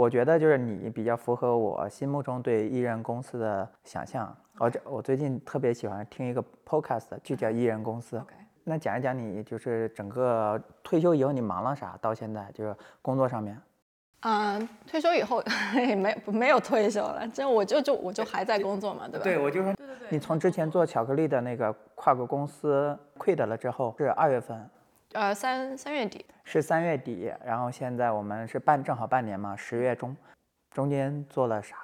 [0.00, 4.34] 我觉得就是你比较符合我心目中对艺人公司的想象。
[4.58, 8.18] 我这我最近特别喜欢听一个 podcast，就叫艺人公司。
[8.64, 11.98] 那讲一讲你就是整个退休以后你忙了啥？
[12.00, 13.60] 到现在就是工作上面。
[14.20, 15.42] 嗯，退休以后
[15.74, 19.24] 也没没有退休了，这我就就我就还在工作嘛，对吧？
[19.24, 24.58] 对，我就说，对对对你从之前做巧克力的那个跨国公司 quit 了之后，是二月份，
[25.12, 30.16] 呃三三月底，是三月底，然后现在我们是半正好半年嘛，十月中，
[30.70, 31.76] 中间做了啥？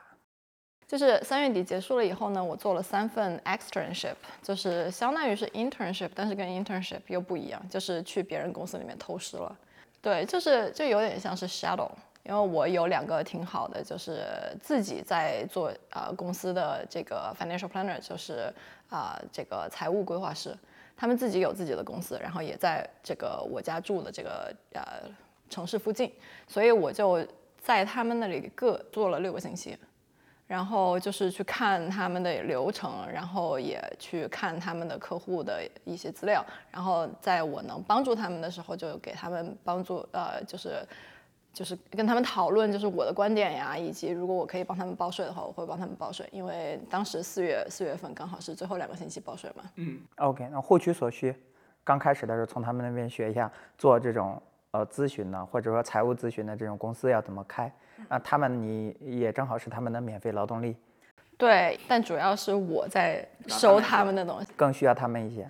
[0.87, 9.57] 就是三月底结束了以后呢，我做了三份 externship，就是相当于是 internship，但是跟 internship 又不一样，就是去别人公司里面偷师了。
[10.01, 11.91] 对，就是就有点像是 shadow。
[12.29, 14.27] 因为我有两个挺好的，就是
[14.61, 18.53] 自己在做呃公司的这个 financial planner，就是
[18.89, 20.53] 啊、这个财务规划师，
[20.97, 24.83] 他们自己有自己的公司，然后也在这个我家住的这个呃
[25.51, 26.13] 城市附近，
[26.47, 27.27] 所以我就
[27.59, 29.77] 在他们那里各做了六个星期。
[30.49, 40.87] 然后就是去看他们的流程，然后也去看他们的客户的一些资料，然后在我能帮助他们的时候，就给他们帮助，呃，就是
[41.57, 49.65] 就是跟他们讨论，就是我的观点呀，以及如果我可以帮他们报税的话，我会帮他们报税，因为当时四月四月份刚好是最后两个星期报税嘛。
[49.77, 51.35] 嗯 OK，那获取所需，
[51.83, 54.39] 刚开始的时候从他们那边学一下做这种
[54.73, 57.73] 呃咨询的，或者说财务咨询的这种公司要怎么开，
[58.07, 60.77] 那他们你也正好是他们的免费劳动力，
[61.39, 64.49] 对，但主要是我在收他们的东西。
[64.57, 65.49] 更需要他们一些。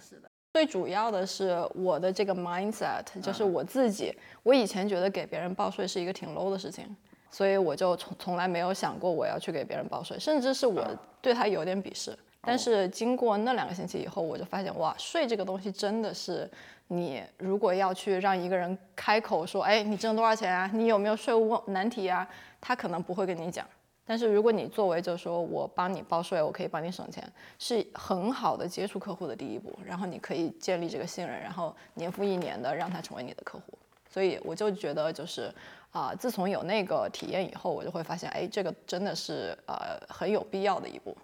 [0.57, 6.97] 最主要的是我的这个 mindset，就是我自己，我以前觉得给别人报税是一个挺 low 的事情，
[7.31, 10.83] 所以我就从从来没有想过我要去给别人报税，甚至是我
[11.21, 12.19] 对他有点鄙视。
[12.41, 16.51] 但是经过那两个星期以后，我就发现哇，税这个东西真的是
[16.89, 20.70] 你如果要去让一个人开口说，哎，你挣多少钱啊？
[20.73, 22.27] 你有没有税务问难题啊？
[22.63, 23.67] 他可能不会跟你讲。
[24.07, 29.77] 但是如果你作为就是说我帮你报税，我可以帮你省钱，是很好的接触客户的第一步。
[29.85, 33.77] 然后你可以建立这个信任，然后年复一年的让他成为你的客户。
[34.08, 35.53] 所以我就觉得就是
[35.91, 41.17] 啊、自从有那个体验以后，我就会发现，哎，这个真的是呃很有必要的一步。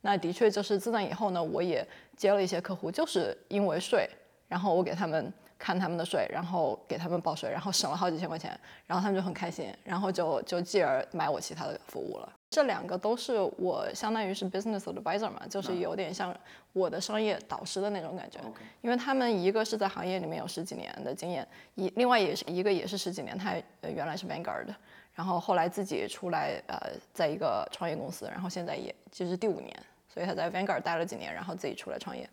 [0.00, 4.08] 那的确就是自那以后呢，我也接了一些客户，就是因为税，
[4.48, 12.32] 然后我给他们看他们的税，然后给他们报税，然后省了好几千块钱，然后他们就很开心，然后就就继而买我其他的服务了。
[12.48, 16.34] 这两个都是我相当于是 business advisor 嘛，就是有点像
[16.72, 18.38] 我的商业导师的那种感觉。
[18.82, 24.74] 因为他们一个是在行业里面有十几年的经验，一另外也是一个也是十几年，他呃原来是 Vanguard 的，
[25.12, 26.78] 然后后来自己出来呃，
[27.12, 29.76] 在一个创业公司，然后现在也就是第五年，
[30.08, 32.28] 所以他在 Vanguard 待了几年，然后自己出来创业。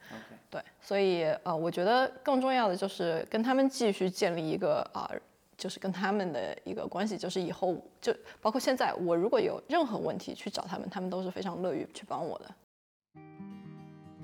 [0.50, 5.09] 对，所以呃，我觉得更重要的就是跟他们继续建立一个啊、
[5.63, 13.22] 就是跟他们的一个关系，就是以后就包括现在，我如果有任何问题去找他们，他们都是非常乐于去帮我的。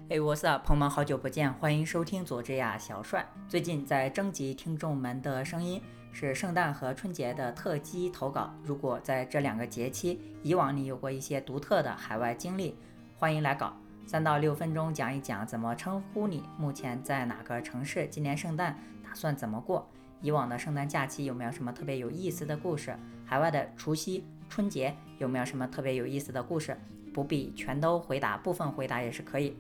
[0.09, 3.25] 嘿，我是啊，朋友们，好久不见，欢迎收听佐治亚小帅。
[3.47, 8.53] 最近在征集听众们的声音，是圣诞和春节的特辑投稿。
[8.61, 12.77] 如果在这两个节期，以往你有过一些独特的海外经历，
[13.15, 13.71] 欢迎来稿。
[14.05, 19.89] 三到六分钟讲一讲怎么称呼你，目前在哪个城市，今年圣诞打算怎么过，
[20.21, 26.77] 以往的圣诞假期有没有什么特别有意思的故事，海外的除夕、春节有没有什么特别有意思的故事，
[27.13, 29.55] 不必全都回答，部分回答也是可以。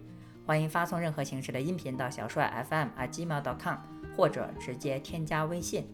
[0.45, 3.77] 欢迎发送任何形式的音频到小帅 FM at gmail.com，
[4.17, 5.87] 或者直接添加微信。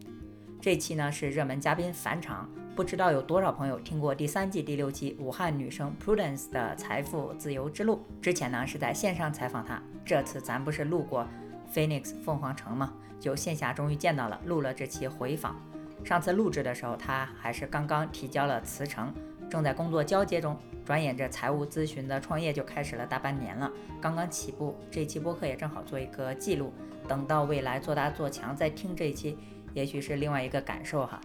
[0.61, 7.99] 这期呢是热门嘉宾返场，不知道有多少朋友听过第三季第六期武汉女生 Prudence 的财富自由之路。
[8.21, 11.27] 之前呢是在线上采访她，这次咱不是路过
[11.75, 12.93] Phoenix 凤凰城嘛？
[13.19, 15.59] 就线下终于见到了，录了这期回访。
[16.05, 19.13] 上次录制的时候，他还是刚刚提交了辞呈，
[19.49, 20.57] 正在工作交接中。
[20.85, 23.69] 转眼这财务咨询的创业就开始了大半年了，
[23.99, 24.73] 刚刚起步。
[24.89, 26.71] 这期播客也正好做一个记录，
[27.09, 29.37] 等到未来做大做强再听这一期，
[29.73, 31.19] 也许是另外一个感受哈。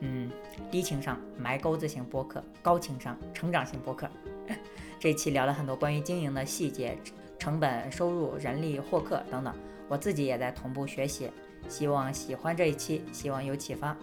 [0.00, 0.28] 嗯，
[0.68, 4.08] 低情商埋钩子型播客，高情商成长型播客。
[4.98, 6.98] 这期聊了很多关于经营的细节、
[7.38, 9.54] 成本、收入、人力、获客等等，
[9.88, 11.30] 我自己也在同步学习。
[11.68, 13.96] 希望喜欢这一期，希望有启发。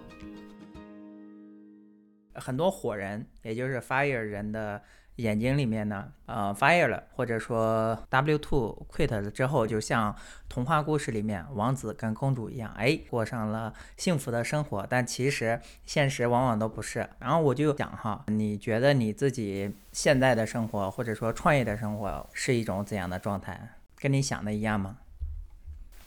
[2.35, 4.81] 很多火人，也就是 fire 人的
[5.17, 10.15] 眼睛里面呢，呃，fire 了，或者说 W two quit 了之后，就像
[10.47, 14.87] 童话故事里面王子跟公主一样，哎，过上了幸福的生活。
[14.89, 17.09] 但其实现实往往都不是。
[17.19, 23.75] 然后我就想哈，你觉得你自己现在的生活，或者说创业的生活，是一种怎样的状态？
[23.97, 24.99] 跟你想的一样吗？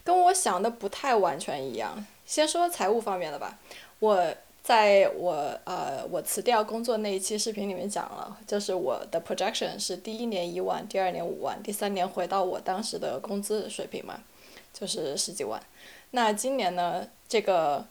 [0.03, 2.05] 跟我想的不太完全一样。
[2.25, 3.57] 先说财务方面的吧，
[3.99, 4.33] 我
[4.63, 5.33] 在我
[5.65, 14.19] 呃我辞掉工作那一期视频里面讲了，就是我的 projection 是第一年一万，第二年五万，第三年回到我当时的工资水平嘛，
[14.73, 15.61] 就是十几万。
[16.11, 17.85] 那今年呢，这个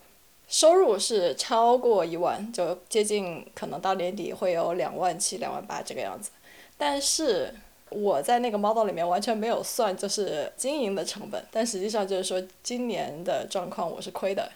[0.49, 6.31] 收入是超过一万，就接近可能到年底会有两万七、两万八这个样子。
[6.79, 7.55] 但是
[7.93, 14.51] 我在那个 model 里面完全没有算就是经营的成本，但实际上就是说今年的状况我是亏的。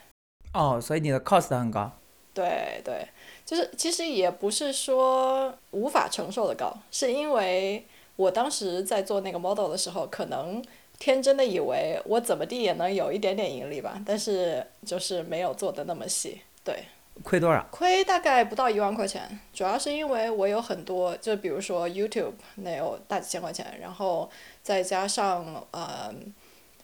[0.52, 1.92] 哦，所以你的 cost 很高。
[2.32, 3.06] 对对，
[3.44, 7.84] 就是其实也不是说无法承受的高，是因为
[8.16, 10.62] 我当时在做那个 model 的时候，可能
[10.98, 16.42] 天真的以为我怎么地也能有一点点盈利吧，但是就是没有做的那么细。
[16.62, 16.84] 对，
[17.22, 17.66] 亏多少？
[17.70, 24.30] 亏大概不到一万块钱，主要是因为我有很多，就比如说 YouTube 那有大几千块钱，然后
[24.62, 26.14] 再加上呃，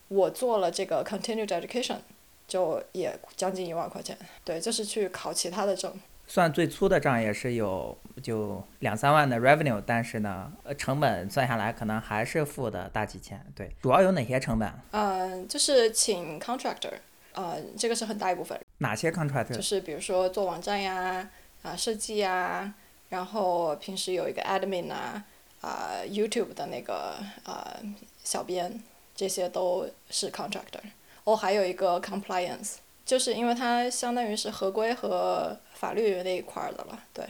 [0.08, 1.96] 我做了这个 continued education。
[2.48, 4.14] 就也将近一万块钱，
[4.44, 5.90] 对，就是去考其他的证。
[6.26, 13.42] 算最粗的账也是有就两三万的 revenue，但是呢，呃，成本算下来可能还是负的大几千。
[13.54, 14.70] 对，主要有哪些成本？
[14.90, 16.92] 嗯，就是请 contractor，
[17.34, 18.58] 呃，这个是很大一部分。
[18.78, 19.54] 哪些 contractor？
[19.54, 21.28] 就是比如说做网站呀，
[21.62, 22.72] 啊，设计呀，
[23.08, 25.24] 然后平时有一个 admin 啊，
[25.60, 27.76] 啊，YouTube 的那个啊
[28.22, 28.82] 小编，
[29.14, 30.80] 这些都是 contractor。
[31.24, 37.24] 哦，还有一个 compliance，就是因为它相当于是合规和法律那一块儿的了，对。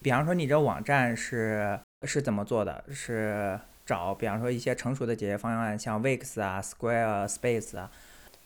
[0.00, 2.84] 比方说，你这网站是是怎么做的？
[2.92, 7.90] 是找比方说一些成熟的解决方案，像 Wix 啊、Square、Space 啊？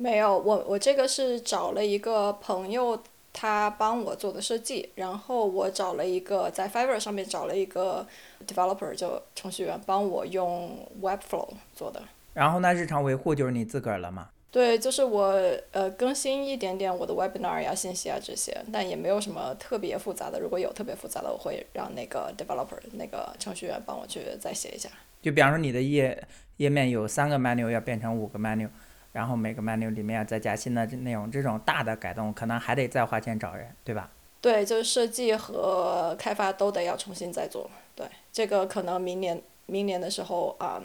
[0.03, 3.01] 没有，我我这个是找了一个朋友，
[3.33, 8.05] 他帮我做的设计，然后我找了一个在 Fiverr 上面找了一个
[8.45, 12.03] developer，就程序员帮我用 Webflow 做的。
[12.35, 14.29] 然后呢，日常维护就是你自个儿了吗？
[14.51, 15.33] 对，就是我
[15.71, 20.41] 呃更新一点点我的 webinar 呀、信息啊这些，但也没有什么特别复杂的。
[20.41, 24.91] 如果有特别复杂的，我会让那个 developer 那个程序员帮我去再写一下。
[25.23, 26.27] 就比方说你的页
[26.57, 28.69] 页面有三个 menu 要变成五个 menu，
[29.13, 34.11] 然后每个 menu 里面再加新的内容，这种大的改动可能还得再花钱找人，对吧？
[34.41, 37.71] 对，就是设计和开发都得要重新再做。
[37.95, 40.83] 对，这个可能明年明年的时候啊。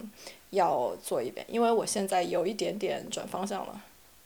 [0.51, 3.81] 要做一遍，因为我现在有一点点转方向了。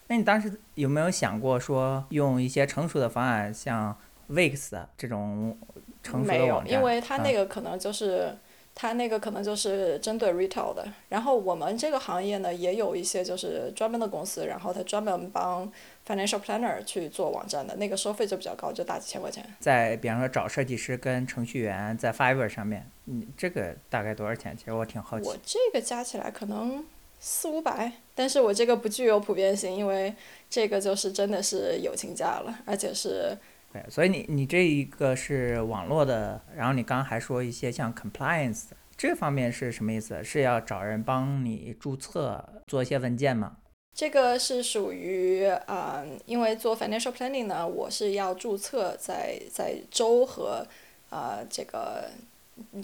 [0.05, 3.97] 那你当时有没有想过说用一些成熟的方案，像
[4.29, 5.57] Wix 这种
[6.03, 6.63] 成熟的网站？
[6.63, 8.37] 没有，因为它那个可能就是。
[8.73, 15.71] 它那个可能就是针对 retail 的，然后我们这个行业呢也有一些就是专门的公司，然后他专门帮
[16.07, 19.45] financial planner 去做网站的，那个收费就比较高，就大几千块钱。
[19.59, 24.55] 在比方说找设计师跟程序员在 Fiverr 上面，你这个大概多少钱？
[24.57, 25.27] 其实我挺好奇。
[25.27, 26.83] 我这个加起来可能
[27.19, 30.15] 四五百，但是我这个不具有普遍性，因为
[30.49, 33.37] 这个就是真的是友情价了，而且是。
[33.73, 38.63] 对，所以你你这一个是网络的，然后你刚刚还说一些像 compliance
[38.97, 40.23] 这方面是什么意思？
[40.23, 43.55] 是要找人帮你注册做一些文件吗？
[43.95, 50.65] 这个是属于啊，因为做 financial planning 呢，我是要注册在在州和
[51.09, 52.09] 啊这个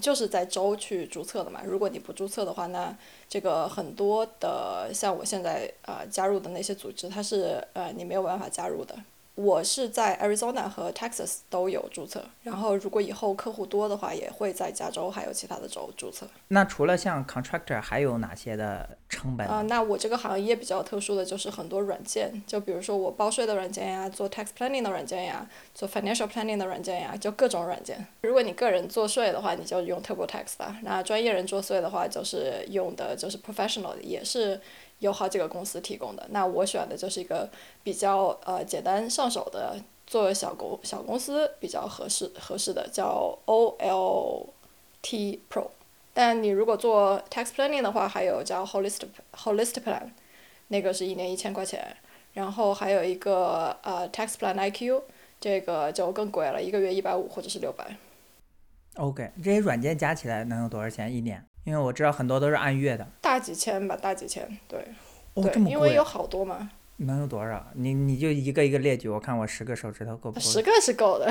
[0.00, 1.62] 就是在州去注册的嘛。
[1.64, 2.96] 如果你不注册的话，那
[3.28, 8.94] 这个很多的像我现在啊加入的那些组织，它是呃你没有办法加入的。
[9.38, 16.26] 我是在 Arizona 和 Texas 都有注册，然后如果以后客户多的话，也会在加州还有其他的州注册。
[16.48, 19.46] 那除了像 contractor，还有哪些的成本？
[19.46, 28.04] 啊，那我这个行业比较特殊的就是很多软件，就比如说我报税的软件呀，做 tax planning 的软件呀，做 financial planning 的软件呀，就各种软件。
[28.22, 30.78] 如果你个人做税的话，你就用 TurboTax 吧。
[30.82, 34.60] 那专业人做税的话，就是用的就是 professional，也是。
[34.98, 37.48] 有好几个公司提供的，那我选的就是一个
[37.82, 39.76] 比较呃简单上手的，
[40.06, 44.46] 做小公小公司比较合适合适的，叫 O L
[45.02, 45.68] T Pro。
[46.12, 50.10] 但你如果做 tax planning 的话，还有叫 Holistic Holistic Plan，
[50.68, 51.96] 那个是一年一千块钱。
[52.34, 55.02] 然后还有一个呃 Tax Plan IQ，
[55.40, 57.96] 这个就更贵了，一个月一百五或者是六百。
[58.94, 61.44] OK，这些软件加起来能有多少钱一年？
[61.68, 64.82] 因为我知道很多都是按月的，大几千吧，大几千，对，
[65.34, 66.70] 对，因为有好多嘛。
[66.96, 67.62] 能有多少？
[67.74, 70.40] 你你就一个一个列举，我看我十个手指头够不够？
[70.40, 71.30] 十个是够的。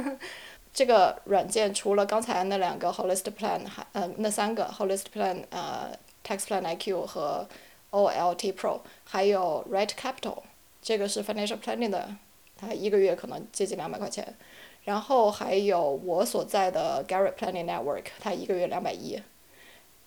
[0.72, 5.90] 这个软件除了刚才那两个 Holistic Plan，还呃那三个 Holistic Plan，呃
[6.24, 7.46] Tax Plan IQ 和
[7.90, 10.38] OLT Pro，还有 Right Capital，
[10.80, 12.16] 这个是 Financial Planning 的，
[12.56, 14.34] 它一个月可能接近两百块钱。
[14.84, 19.20] 然后还有我所在的 Garrett Planning Network，它一个月两百一。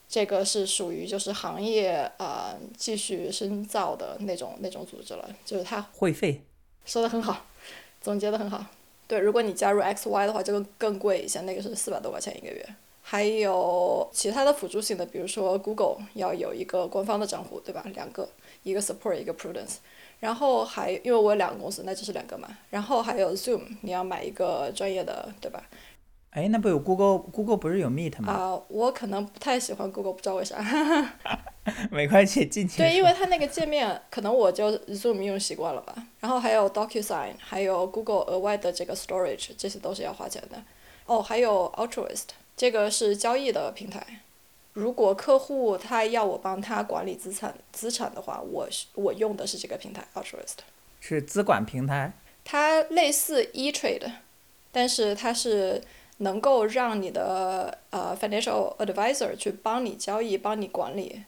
[0.10, 6.42] 这个是属于就是行业呃继续深造的那种那种组织了，就是它会费，
[6.84, 7.46] 说的很好，
[8.02, 8.66] 总结的很好，
[9.08, 12.66] 对，如果你加入 XY 的话，就更更贵一些，那个是四百多块钱一个月。
[13.02, 17.84] 还有其他的辅助性的，比如说 Google 要有一个官方的账户，对吧？
[17.96, 18.30] 两个，
[18.62, 19.78] 一个 Support，一个 Prudence。
[20.20, 22.48] 然后还因为我有两个公司，那就是两个嘛。
[22.70, 25.64] 然后还有 Zoom，你要买一个专业的，对吧？
[26.32, 28.32] 哎，那不有 Google？Google 不是有 Meet 吗？
[28.32, 30.64] 啊，我可能不太喜欢 Google，不知道为啥。
[31.90, 32.78] 没关系，进去。
[32.78, 35.96] 对，因为它那个界面，可能我就 Zoom 用习惯了吧。
[36.20, 40.62] 然后还有 DocuSign，还有 Google 额外的这个 Storage，这些都是要花钱的。
[41.08, 44.06] 哦，还有 Altruist，这个是交易的平台。
[44.74, 50.60] 如果客户他要我帮他管理资产资产的话，我我用的是这个平台 Altruist。
[51.00, 52.14] 是资管平台。
[52.46, 54.12] 它类似 eTrade，
[54.72, 55.82] 但是它是。
[56.20, 61.24] 能够让你的呃 financial advisor 去帮你交易，帮你管理。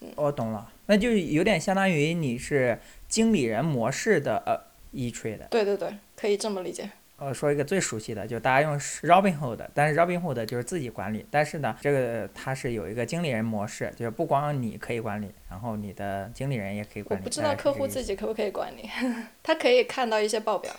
[0.00, 2.76] 嗯我懂了，那就有点相当于你是
[3.08, 4.60] 经理人模式的呃
[4.90, 5.46] e trade。
[5.48, 6.90] 对对对，可以这么理解。
[7.18, 17.22] 我说一个最熟悉的，就大家用 Robinhood，但是 Robinhood 就是自己管理，但是呢，这个它是有一个经理人模式，就是不光你可以管理，然后你的经理人也可以管理。
[17.22, 18.90] 我不知道客户自己可不可以管理，
[19.40, 20.74] 他可以看到一些报表。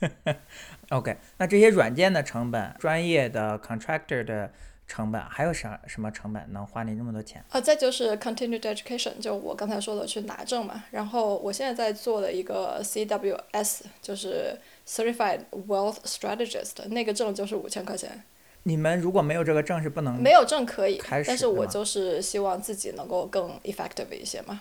[0.90, 4.52] OK，那这些软件的成本、专业的 contractor 的
[4.86, 7.44] 成本，还有啥什么成本能花你那么多钱？
[7.50, 10.84] 啊，再就是 continued education，就我刚才说的去拿证嘛。
[10.92, 18.22] 然后我现在在做的一个 CWS，就是 Certified Wealth Strategist，那个证就是五千块钱。
[18.62, 20.22] 你们如果没有这个证是不能？
[20.22, 24.60] 没有证可以，但是我就是希望自己能够更 effective 一些嘛。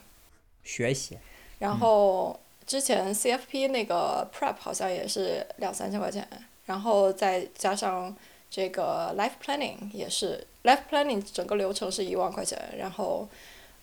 [0.64, 1.20] 学习。
[1.60, 2.40] 然后。
[2.66, 6.28] 之前 CFP 那个 Prep 好像也是两三千块钱，
[6.66, 8.16] 然后再加上
[8.50, 13.28] 这个 Life Planning 也是 Life Planning 整个流程是一万块钱，然后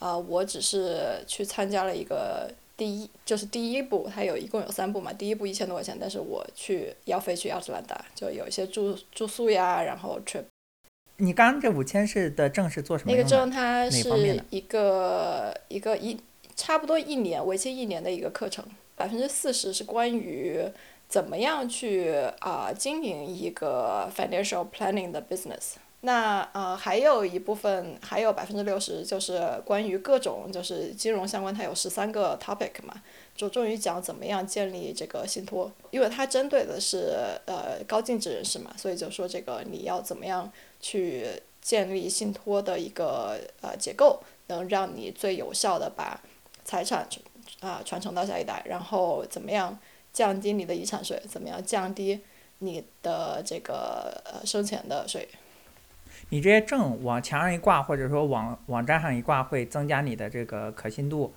[0.00, 10.42] 啊我只是去参加了一个第一就是第一步，它有一共有三步嘛，第一步一千多块钱，但是我去要飞去亚特兰大，就有一些住住宿呀，然后 trip。
[11.18, 14.08] 你刚刚这五千是的证是做什么那个证它是
[14.50, 16.18] 一个一个一。
[16.54, 18.64] 差不多一年，为期一年的一个课程，
[18.96, 20.62] 百分之四十是关于
[21.08, 25.74] 怎么样去啊经营一个 financial planning 的 business。
[26.04, 33.00] 那呃还有一部分，还有百分之六十就是关于各种就是金融相关，它有十三个 topic 嘛，
[33.36, 37.14] 着重于讲怎么样建立这个信托，因为它针对的是
[37.46, 41.24] 呃高净值人士嘛，所以就说这个你要怎么样去
[41.60, 46.20] 建立信托的一个呃结构，能让你最有效的把
[46.64, 47.06] 财产
[47.60, 49.78] 啊传承到下一代，然后怎么样
[50.12, 51.20] 降低你的遗产税？
[51.28, 52.20] 怎么样降低
[52.58, 55.28] 你的这个呃生前的税？
[56.30, 61.34] 你这些证往墙上一挂，或者说网网站上一挂，会增加你的这个可信度，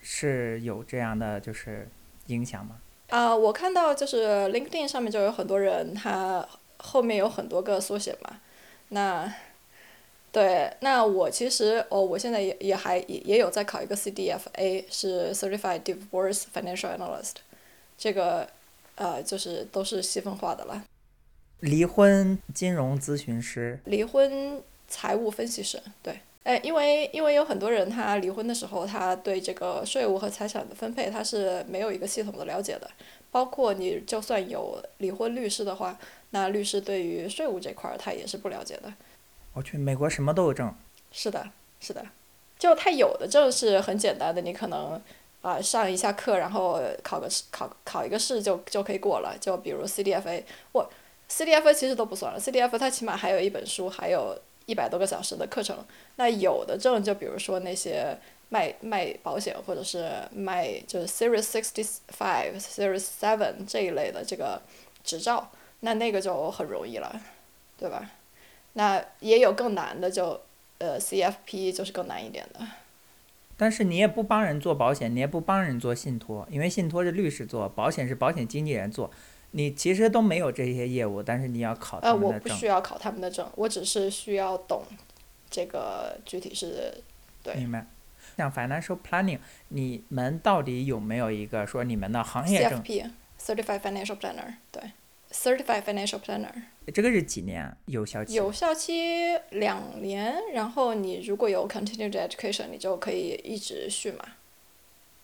[0.00, 1.88] 是有这样的就是
[2.26, 2.76] 影响吗？
[3.08, 6.46] 啊，我看到就是 LinkedIn 上面就有很多人，他
[6.78, 8.40] 后面有很多个缩写嘛，
[8.88, 9.32] 那。
[10.32, 17.34] 对，那我其实哦，我现在也也还也也有在考一个 CDFA，是 Certified Divorce Financial Analyst，
[17.98, 18.48] 这个
[18.94, 20.84] 呃就是都是细分化的了。
[21.60, 23.78] 离婚金融咨询师。
[23.84, 32.90] 离婚财务分析师，对，哎，因为因为有很多人他离婚的时候，他对这个税务和财产的分配他是没有一个系统的了解的，
[33.30, 35.98] 包括你就算有离婚律师的话，
[36.30, 38.90] 那律师对于税务这块儿他也是不了解的。
[39.54, 40.74] 我去，美国什么都有证。
[41.10, 42.04] 是的，是的，
[42.58, 45.00] 就他有的证是很简单的，你可能
[45.42, 49.36] 啊上一下课，然后考个试，考考一个试就就可以过了。
[49.38, 50.42] 就比如 CDFA，
[50.72, 50.90] 我
[51.28, 55.76] CDFA 其实都不算了，CDFA 它起码还有一本书，还有一百多个小时的课程。
[56.16, 58.18] 那有的证就比如说那些
[58.48, 64.62] 卖卖保险或者是卖就是 Series Sixty Five、Series Seven 这一类的这个
[65.04, 67.20] 执照，那那个就很容易了，
[67.76, 68.10] 对吧？
[68.74, 70.40] 那也有更难的，就
[70.78, 72.60] 呃 CFP 就是更难一点的。
[73.56, 79.10] 但是你也不帮人做保险，你也不帮人做信托，因为信托是律师做，保险是保险经纪人做，
[79.52, 82.30] 你其实都没有这些业务，但是你要考他们的证。
[82.30, 84.82] 呃，我不需要考他们的证，我只是需要懂
[85.50, 87.02] 这个具体是
[87.42, 87.54] 对。
[87.54, 87.86] 明白。
[88.36, 89.38] 像 financial planning，
[89.68, 94.82] 你们到底有没有一个说你们的行业证？CFP，Certified Financial Planner，对。
[95.32, 96.52] Certified Financial Planner，
[96.92, 98.34] 这个是几年有效期？
[98.34, 104.24] 有效期两年，然后你如果有 continued education，你就可以一直续嘛。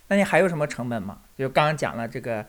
[0.09, 1.21] 那你还有什么成本吗？
[1.37, 2.47] 就刚刚讲了这个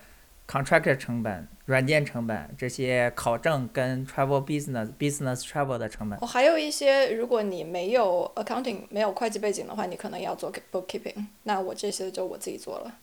[0.48, 6.18] contractor 成本、软件成本这些考证跟 travel business business travel 的成本。
[6.22, 11.26] 我还有一些，如果你没有 accounting 没有会计背景的话，你可能要做 bookkeeping。
[11.44, 12.98] 那我这些就我自己做了。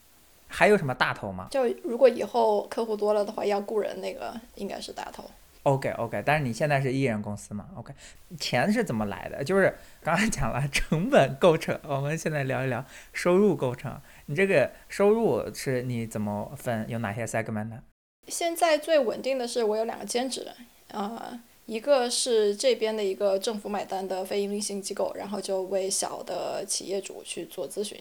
[0.49, 1.49] 还有什么大头吗？
[1.51, 5.25] 就如果以后客户多了的话，要雇人那个应该是大头。
[5.65, 7.93] OK OK，但是你现在是艺人公司嘛？OK，
[8.39, 9.43] 钱是怎么来的？
[9.43, 14.01] 就是刚才讲了成本构成，我们现在聊一聊收入构成。
[14.27, 16.89] 你这个收入是你怎么分？
[16.89, 17.81] 有哪些 segment？
[18.29, 20.47] 现在最稳定的是我有两个兼职，
[20.93, 28.01] 啊，一个是这边的一个政府买单的非营利性机构，然后就为小的企业主去做咨询，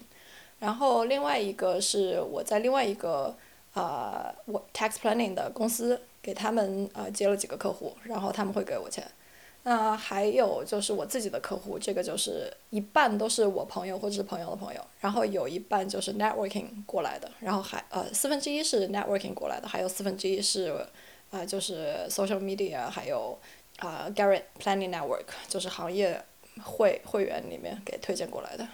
[0.60, 3.36] 然后另外一个是我在另外一个
[3.74, 6.02] 啊我 tax planning 的公司。
[6.26, 9.08] 给他们呃接了几个客户，然后他们会给我钱。
[9.62, 20.76] 那还有就是我自己的客户，这个就是一半都是我朋友或者是朋友的朋友，然后有一半就是 networking 过来的，然后还呃四分之一是 networking 过来的，还有四分之一是
[21.30, 23.38] 啊就是 social media，还有
[23.78, 26.20] 啊 Garrett Planning Network，就是行业
[26.64, 28.68] 会会员里面给推荐过来的。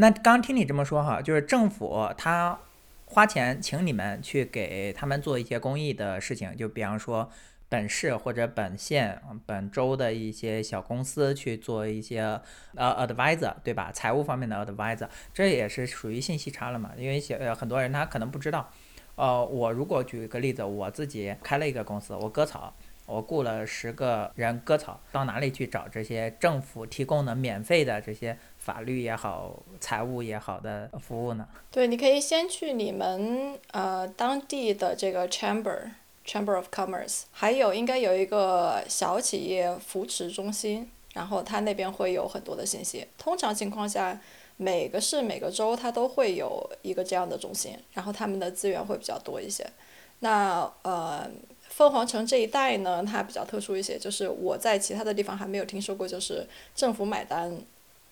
[0.00, 2.58] 那刚听你这么说哈，就是政府他。
[3.12, 7.28] 花钱请你们去给他们做一些公益的事情，就比方说
[7.68, 12.20] 本市或者本县、本州的一些小公司去做一些
[12.76, 13.90] 呃 advisor，对吧？
[13.92, 16.92] 财务方面的 advisor，这也是属于信息差了嘛？
[16.96, 18.70] 因为小呃很多人他可能不知道。
[19.16, 22.72] 呃，我如果举一个例子，我自己开了一个公司，我割草，
[23.06, 28.38] 我雇了十个人割草，到哪里去找这些政府提供的免费的这些？
[28.60, 31.48] 法律也好，财务也好的服务呢？
[31.72, 35.92] 对，你可以先去你们呃当地的这个 chamber
[36.26, 43.08] chamber of commerce，还有应该有一个小企业扶持中心，然后它那边会有很多的信息。
[43.16, 44.20] 通常情况下，
[44.58, 49.66] 每个市每个州它都会有一个这样的中心，然后他们的资源会比较多一些。
[50.18, 51.26] 那呃，
[51.70, 57.58] 凤凰城这一带呢，它比较特殊一些，就是我在其他的地方还没有听说过，就是政府买单。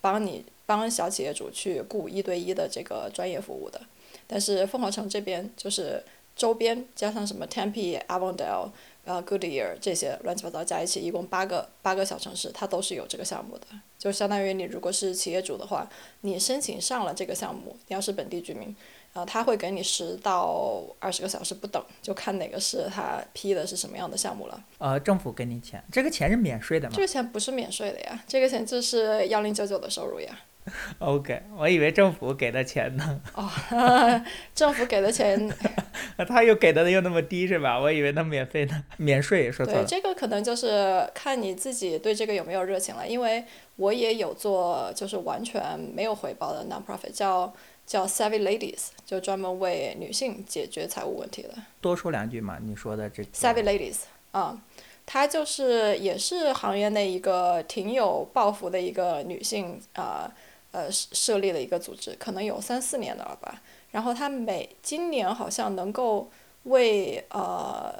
[0.01, 3.81] 帮你帮小企业主去雇一对一的这个专业服务的，
[4.27, 6.05] 但是凤凰城这边就是
[6.37, 8.71] 周边加上什么 Tempe、Avondale、
[9.05, 13.67] 呃 Goodyear 这些乱七八糟加一起，一共八个八个小城市，它都是有这个项目的。
[13.99, 18.77] 就相当于你如果是企业主的话，你申请上了这个项目，你要是本地居民。
[19.19, 24.65] 啊，他会给你十到二十个小时不等，就看哪个是他批的是什么样的项目了。
[24.79, 26.95] 呃，政府给你钱，这个钱是免税的吗？
[26.95, 30.39] 这个钱不是免税的呀，这个钱就是幺零九九的收入呀。
[30.99, 33.21] OK，我以为政府给的钱呢。
[33.35, 33.51] 哦，
[34.55, 35.51] 政府给的钱，
[36.29, 37.81] 他又给的又那么低是吧？
[37.81, 39.83] 我以为他免费呢，免税说错了。
[39.83, 43.43] 对，这个可能就是看你自己对这个有没有热情了，因为
[43.77, 47.53] 我也有做，就是完全没有回报的 non-profit 叫。
[47.89, 51.55] 叫 Savvy Ladies，就专门为女性解决财务问题的。
[51.81, 53.23] 多说两句嘛，你说的这。
[53.33, 54.01] Savvy Ladies，
[54.33, 54.63] 啊，
[55.07, 60.31] 它就是也是行业内一个挺有抱负的一个女性啊
[60.73, 63.63] 呃设立的一个组织，可能有三四年的了吧。
[63.93, 66.31] 然后她每今年好像能够
[66.65, 67.91] 为呃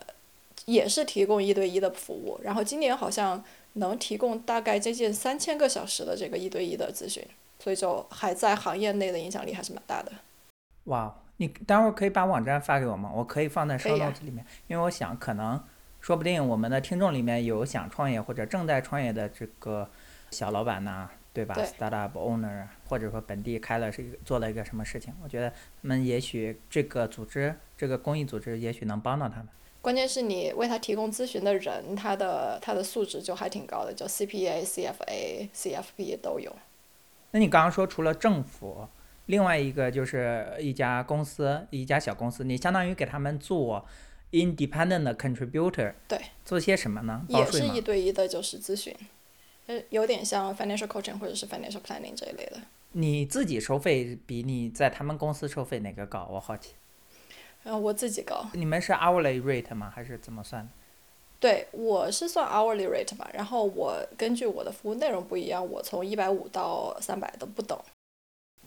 [0.67, 7.25] 也是提供一对一的服务，然后今年好像能提供大概接近三千个小时的这个一对一的咨询。
[7.59, 10.13] 所以就还在行业内的影响力还是蛮大的。
[10.85, 13.11] 哇，你待会儿可以把网站发给我吗？
[13.15, 15.63] 我可以放在 show notes 里面，因为我想可能
[16.01, 19.91] 说不定我们的听众里面有想创业或者正在创业的这个
[20.31, 29.49] 小老板呐，对吧？startup owner，或者说本地开了是一个做了一个什么事情，我觉得他们也许这个组织这个公益组织也许能帮到他们。
[29.81, 36.55] 关键是你为他提供咨询的人，他的他的素质就还挺高的，就 CPA、CFA、CFP 都有。
[37.31, 38.89] 那你刚刚说除了政府，
[39.27, 43.85] 另外一个就是一家公司，一家小公司，你相当于给他们做
[44.33, 47.25] independent contributor，对，做些什么呢？
[47.29, 48.95] 也是一对一的，就是咨询，
[49.67, 52.61] 呃，有点像 financial coaching 或者是 financial planning 这一类的。
[52.93, 56.27] 你自己收费比你在他们公司收费哪个高？
[56.33, 56.73] 我好奇。
[57.65, 58.47] 嗯，我自己高。
[58.55, 59.93] 你们是 hourly rate 吗？
[59.95, 60.71] 还是怎么算的？
[61.41, 67.79] 对，我是算 hourly rate 吧，然后我根据我的服务内容不一样，我从一百五到三百都不等。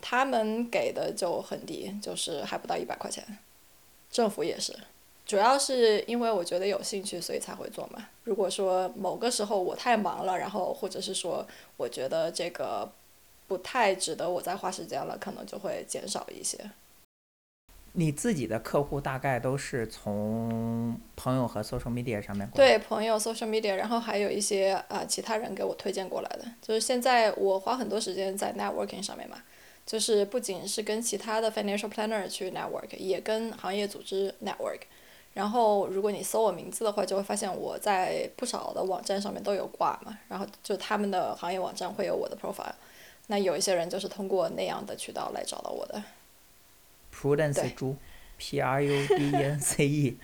[0.01, 3.23] 他们给的就很低，就是还不到一百块钱。
[4.09, 4.75] 政府也是，
[5.25, 8.07] 主要是因为我觉得有兴趣，所以才会做嘛。
[8.23, 11.45] 如果说某个时候我太忙了，然后或者是说
[11.77, 12.89] 我觉得这个
[13.47, 16.57] 不太值得我再花时间了，可能就会减少一些。
[17.93, 26.45] 你自己的客户大概都是从朋友和 social media 上面对朋友 social media，然后还有一些啊其他人给我推荐过来的。
[26.61, 29.37] 就是现在我花很多时间在 networking 上面嘛，
[29.85, 34.79] 就是不仅是跟其他的 financial planner 去 network，也跟行业组织 network。
[35.33, 40.17] 然后如果你搜我名字的话，就会发现我在不少的网站上面都有挂嘛。
[40.29, 42.73] 然后就他们的行业网站会有我的 profile。
[43.27, 46.01] 那有一些人就是通过那样的渠道来找到我的。
[47.21, 47.95] ，Prudence 对猪
[48.37, 50.17] ，P R U D E N C E，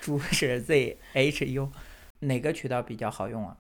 [0.00, 1.72] 猪是 Z H U，
[2.20, 3.56] 哪个渠道比较好用啊？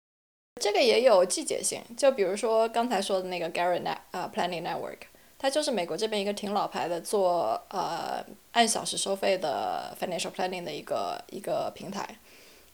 [0.61, 4.99] 这个也有季节性，就比如说刚才说的那个 Gary Net 呃 Planning Network，
[5.39, 12.07] 它就是美国这边一个挺老牌的做呃按小时收费的 financial planning 的一个一个平台。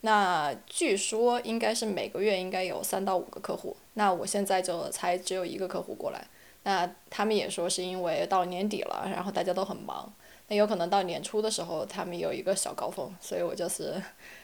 [0.02, 6.28] 那据说应该是每个月应该有三到五个客户，那我现在就才只有一个客户过来。
[6.64, 10.12] 那他们也说是因为到年底了，然后大家都很忙，
[10.48, 14.02] 那有可能到年初的时候他们有一个小高峰，所以我就是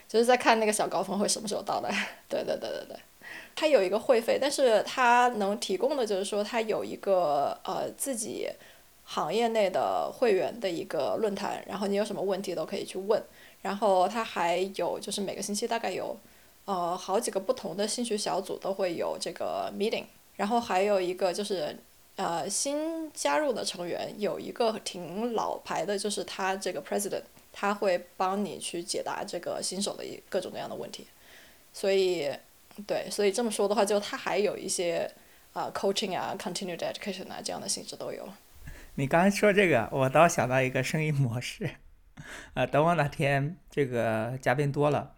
[0.08, 1.90] 就是在看那个小高峰会什么时候到来。
[2.28, 2.96] 对对对对对。
[3.56, 8.48] 它有一个会费，但是它能提供的就是说，它有一个呃自己
[9.04, 13.20] 行业内的会员的一个论坛，然后你有什么问题都可以去问。
[13.62, 16.16] 然后它还有就是每个星期大概有
[16.66, 20.04] 呃好几个不同的兴趣小组都会有这个 meeting，
[20.36, 21.76] 然后还有一个就是
[22.16, 31.06] 呃新加入的成员有一个挺老牌的，就是他这个 president，他会帮你去解答这个新手的一各种各样的问题，
[31.72, 32.30] 所以。
[32.86, 35.10] 对，所以这么说的话，就他还有一些
[35.54, 38.28] 啊、coaching 啊、continued education 啊这样的性质都有。
[38.96, 41.70] 你刚才说这个，我倒想到一个生意模式，
[42.52, 45.15] 呃，等我哪天这个嘉宾多了，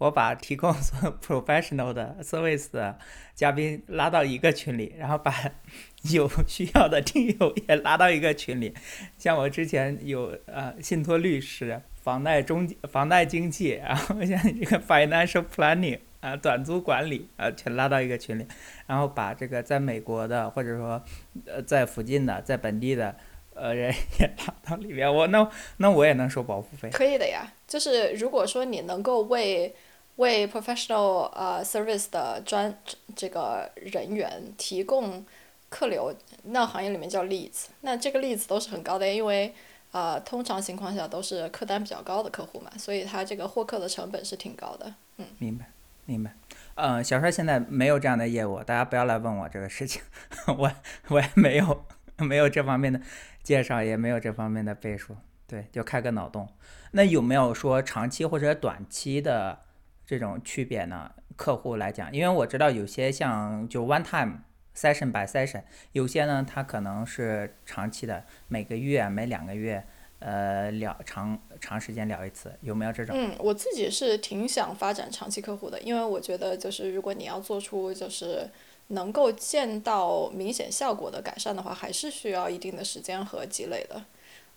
[0.00, 2.98] 我把提供所有 professional 的 service 的
[3.34, 5.30] 嘉宾拉到一个群里，然后把
[6.10, 8.74] 有需要的听友也拉到一个群里。
[9.18, 18.46] 像我之前有呃信托律师、房贷中房贷经纪，然后 像这个 financial planning 啊、短租管理啊，全拉到一个群里，
[18.86, 21.02] 然后把这个在美国的或者说
[21.44, 23.14] 呃在附近的在本地的
[23.54, 26.88] 呃人也拉到里面，我那那我也能收保护费。
[26.88, 29.74] 可以的呀，就是如果说你能够为
[30.20, 32.78] 为 professional 呃 service 的专
[33.16, 35.24] 这个人员提供
[35.68, 39.54] 客流，那行业里面叫 leads，那这个 leads 都是很高的，因为
[39.92, 44.94] 呃通常情况下都是客单比较高的客户嘛，所以它这个获客的成本是挺高的。
[45.16, 45.70] 嗯，明白，
[46.06, 46.34] 明白。
[46.74, 50.02] 呃，小帅现在没有这样的业务，大家不要来问我这个事情，
[50.58, 50.72] 我
[51.08, 51.84] 我也没有
[52.18, 53.00] 没有这方面的
[53.42, 56.48] 介绍，也没有这方面的背书，对，就开个脑洞。
[56.92, 59.60] 那有没有说长期或者短期的
[60.10, 61.08] 这种区别呢？
[61.36, 64.40] 客户来讲，因为我知道有些像就 one time
[64.74, 69.86] session by session，有些呢它可能是长期的，每个月、每两个月，
[70.18, 73.14] 呃，聊长长时间聊一次，有没有这种？
[73.16, 78.50] 嗯，我自己是挺想发展长期客户的，因为我觉得就是如果你要做出就是
[78.88, 84.04] 能够见到明显效果的改善的话，还是需要一定的时间和积累的，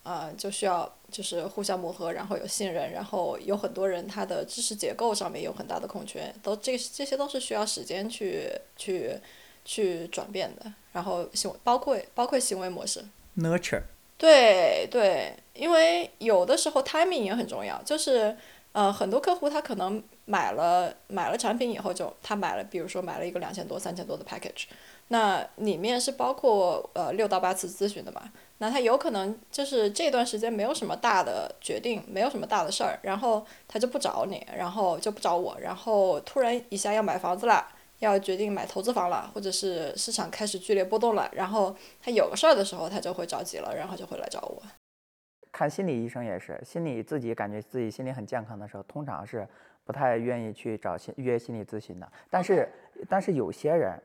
[0.03, 9.17] 呃，就需要就是互相磨合，然后有信任，然后有很多人他的知识结构上面有很大的空缺，都这这些都是需要时间去去
[9.63, 13.03] 去转变的，然后行为包括包括行为模式。
[13.37, 13.81] nurture，
[14.17, 18.35] 对对，因为有的时候 timing 也很重要，就是
[18.73, 24.65] 呃很多客户他可能买了买了产品以后就他买了，比如说买了一个两千多三千多的 package，
[25.07, 28.31] 那里面是包括呃六到八次咨询的嘛，
[28.63, 37.67] 那他有可能就是这段时间没有什么大的决定，没有什么大的事儿，然后他就不找你，然后就不找我，然后突然一下要买房子了。
[37.99, 44.61] 要决定买投资房了，或者是市场开始剧烈波动了，然后他有个事儿的时候，他就会着急了，然后就会来找我。
[45.53, 49.47] 看心理医生也是，心理自己感觉自己心理很健康的时候，通常是
[49.85, 52.11] 不太愿意去找心约心理咨询的。
[52.29, 52.67] 但是，
[53.07, 53.97] 但是有些人，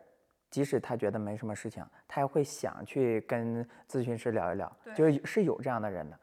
[0.51, 6.19] 即使他觉得没什么事情，他也会想去跟咨询师聊一聊，就是是有这样的人的。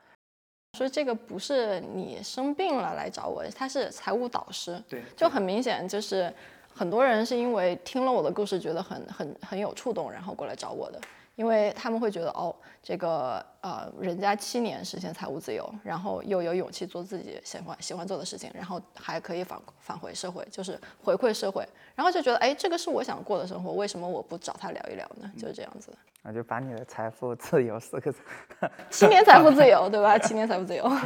[0.77, 6.33] 所以这个不是你生病了来找我，他是财务导师，对，就很明显就是
[6.73, 10.99] 很多人是因为听了我的故事觉得很很很有触动，然后过来找我的。
[11.35, 25.29] 因为他们会觉得哦，这个呃，人家七年实现财务自由，然后又有勇气做自己喜欢喜欢做的事情，然后还可以返返回社会，就是回馈社会，然后就觉得哎，这个是我想过的生活，为什么我不找他聊一聊呢？
[25.37, 25.91] 就是这样子。
[26.27, 28.19] 那就把你的财富自由四个字，
[28.89, 30.17] 七年财富自由，对吧？
[30.19, 31.03] 七年财富自由，啊，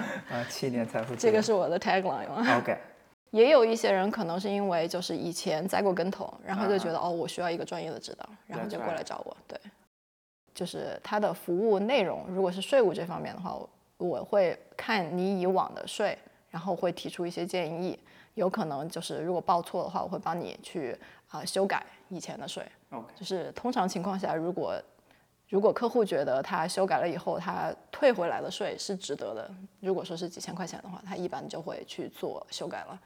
[0.50, 1.18] 七年财富自由。
[1.18, 2.58] 这个是我的 tagline 嘛。
[2.58, 2.78] OK，
[3.32, 9.36] 也有一些人可能是因为就是以前栽过跟头，然后就觉得、哦，我需要一个专业的指导，然后就过来找我。
[9.46, 9.60] 对，
[10.54, 16.18] 就是它的服务内容，如果是税务这方面的话，我我会看你以往的税，
[16.50, 17.98] 然后会提出一些建议，
[18.36, 20.98] 有可能就是如果报错的话，我会帮你去
[21.30, 22.64] 啊、修改以前的税。
[22.92, 24.82] OK 就是通常情况下，如果
[25.48, 33.00] 如果客户觉得他修改了以后，他退回来的税是值得的，如果说是几千块钱的话，他一般就会去做修改了，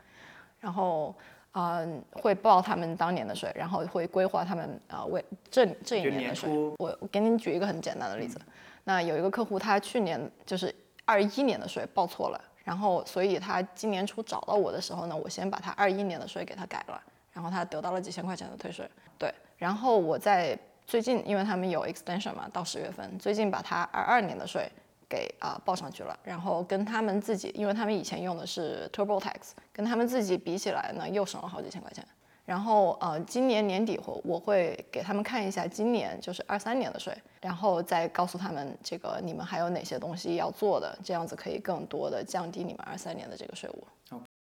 [0.59, 1.15] 然后
[1.53, 6.49] 嗯、会报他们当年的税，然后会规划他们啊、为这这一年的税。
[6.79, 8.39] 我我给你举一个很简单的例子，
[8.83, 10.73] 那有一个客户他去年就是
[11.05, 16.99] 二一年的税报错了，然后所以他今年初找到我的时候呢，我先把他二一年的税给他改了，
[17.31, 18.89] 然后他得到了几千块钱的退税。
[19.19, 24.69] 对，然后我在最近，因为他们有 extension 嘛，到十月份，最近把他二二年的税
[25.13, 32.03] 给啊报上去了，然后跟他们自己，因为他们以前用的是 TurboTax，跟他们自己比起来呢，又省了好几千块钱。
[32.45, 43.87] 然后呃，今年年底我我会给他们看一下今年就是二三年的税，然后再告诉他们这个你们还有哪些东西要做的，这样子可以更多的降低你们二三年的这个税务。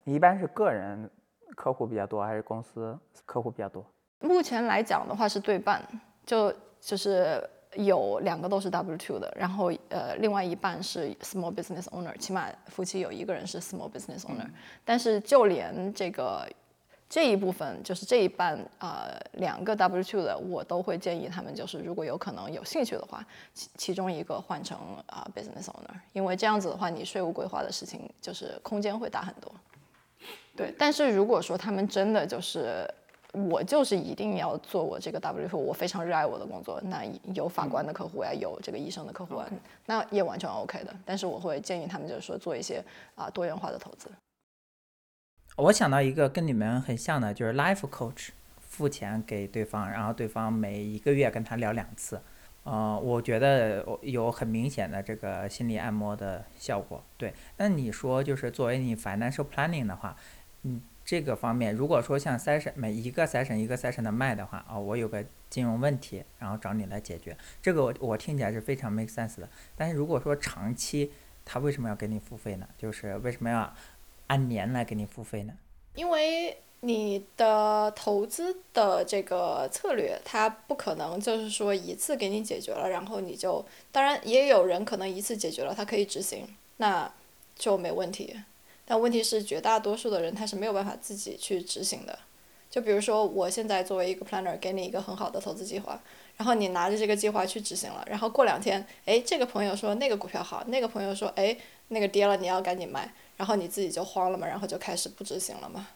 [0.04, 1.10] 你一般是个人
[1.56, 3.84] 客户比较多，还是公司客户比较多？
[4.20, 5.82] 目前来讲的话是对半，
[6.26, 7.42] 就就是
[7.74, 14.48] 有两个都是 W two 的，然后呃另外一半是 small business owner，起码夫妻有一个人是 small business owner，、
[14.84, 16.48] 但是就连这个
[17.08, 29.52] 这一部分就是这一半呃两个 W two 的，我都会建议他们就是如果有可能有兴趣的话，其其中一个换成啊、business owner，因为这样子的话你税务规划的事情就是空间会大很多。
[30.56, 32.84] 对，但是如果说他们真的就是
[33.32, 39.46] 我就是一定要做我这个 W 我非常热爱我的工作，那有法官的客户呀，有这个医生的客户啊，
[39.86, 40.96] 那也完全 OK 的。
[41.04, 42.82] 但是我会建议他们就是说做一些
[43.14, 44.10] 啊、多元化的投资。
[45.56, 48.28] 我想到一个跟你们很像的，就是 life coach，
[48.60, 52.20] 付钱给对方，然后对方每一个月跟他聊两次，
[52.62, 57.02] 呃，我觉得有很明显的这个心理按摩的效果。
[57.16, 60.16] 对，那你说就是作为你 financial planning 的话，
[60.62, 69.48] 嗯，这个方面如果说像 session 每一个 session 一个 session 的卖的话，啊、我有个金融问题，然后找你来解决，这个我我听起来是非常 make sense 的。
[69.74, 71.10] 但是如果说长期，
[71.46, 72.68] 他为什么要给你付费呢？
[72.76, 73.74] 就是为什么要
[74.26, 75.54] 按年来给你付费呢？
[75.94, 87.10] 因为你的投资的这个策略，它不可能就是说一次给你解决了，然后你就，当然也有人可能一次解决了，他可以执行，那
[87.56, 88.36] 就没问题。
[88.90, 92.18] 但问题是，绝大多数的人他是没有办法自己去执行的。
[92.70, 96.00] 就比如说，我现在作为一个 planner，给你一个很好的投资计划，
[96.38, 101.54] 然后你拿着这个计划去执行了，然后过两天，哎，这个朋友说那个股票好，那个朋友说，哎，
[101.88, 105.86] 那个跌了，你要赶紧卖，然后你自己就慌了嘛，然后就开始不执行了嘛。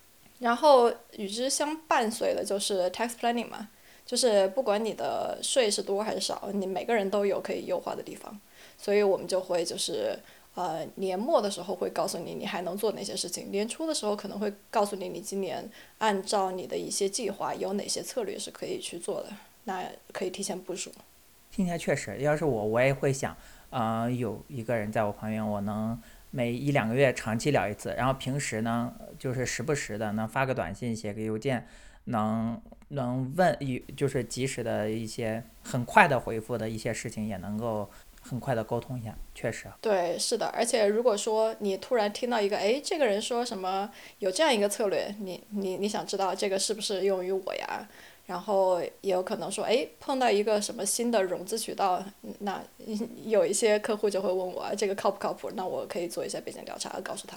[0.41, 3.69] 然后与之相伴随的就是 tax planning 嘛，
[4.05, 8.39] 就是不管你的税是多还是少，你每个人都有可以优化的地方，
[8.77, 10.19] 所以我们就会就是
[10.55, 19.29] 呃年末的时候会告诉你你还能做哪些事情，年初的时候可能会告诉你你今年按照你的一些计划有哪些策略是可以去做的，
[19.65, 20.91] 那可以提前部署。
[21.51, 23.37] 听起来确实，要是我，我也会想，
[23.71, 31.67] 呃，有一个人在我旁边，我能每一两个月长期聊一次，然后平时呢，就是时不时的能发个短信、写个邮件，
[32.05, 37.91] 能能问一就是及时的一些很快的回复的一些事情，也能够
[38.23, 39.67] 很快的沟通一下，确实。
[39.81, 47.87] 对，是的，而且如果说你突然听到一个，哎，这个人说什么有这样一个策略，你你你想知道这个是不是用于我呀？
[48.25, 52.63] 然后也有可能说，哎，碰到一个什么新的融资渠道，嗯那
[53.25, 57.37] 有一些客户就会问我这个靠不靠谱，那我可以做一下背景调查，告诉他。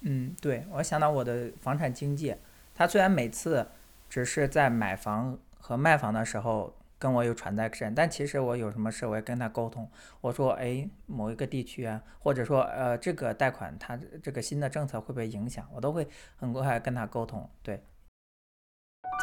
[0.00, 2.34] 嗯，对，我想到我的房产经纪，
[2.74, 3.68] 他虽然每次
[4.10, 9.88] 只是在买房和卖房的时候跟我有 transaction，但其实我有什么事我也跟他沟通，
[10.20, 17.48] 我说，哎，某一个地区啊，或者说呃这个贷款它这个新的政策会不会影响，我都会很快跟他沟通。
[17.62, 17.82] 对，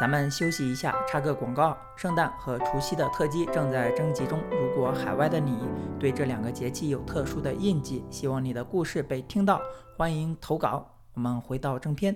[0.00, 5.58] 咱们休息一下，插个广告，圣诞和除夕的特辑正在征集中，如果海外的你
[6.00, 9.60] 对这两个节气有特殊的印记，希望你的故事被听到。
[9.96, 10.92] 欢迎投稿。
[11.14, 12.14] 我们回到正片，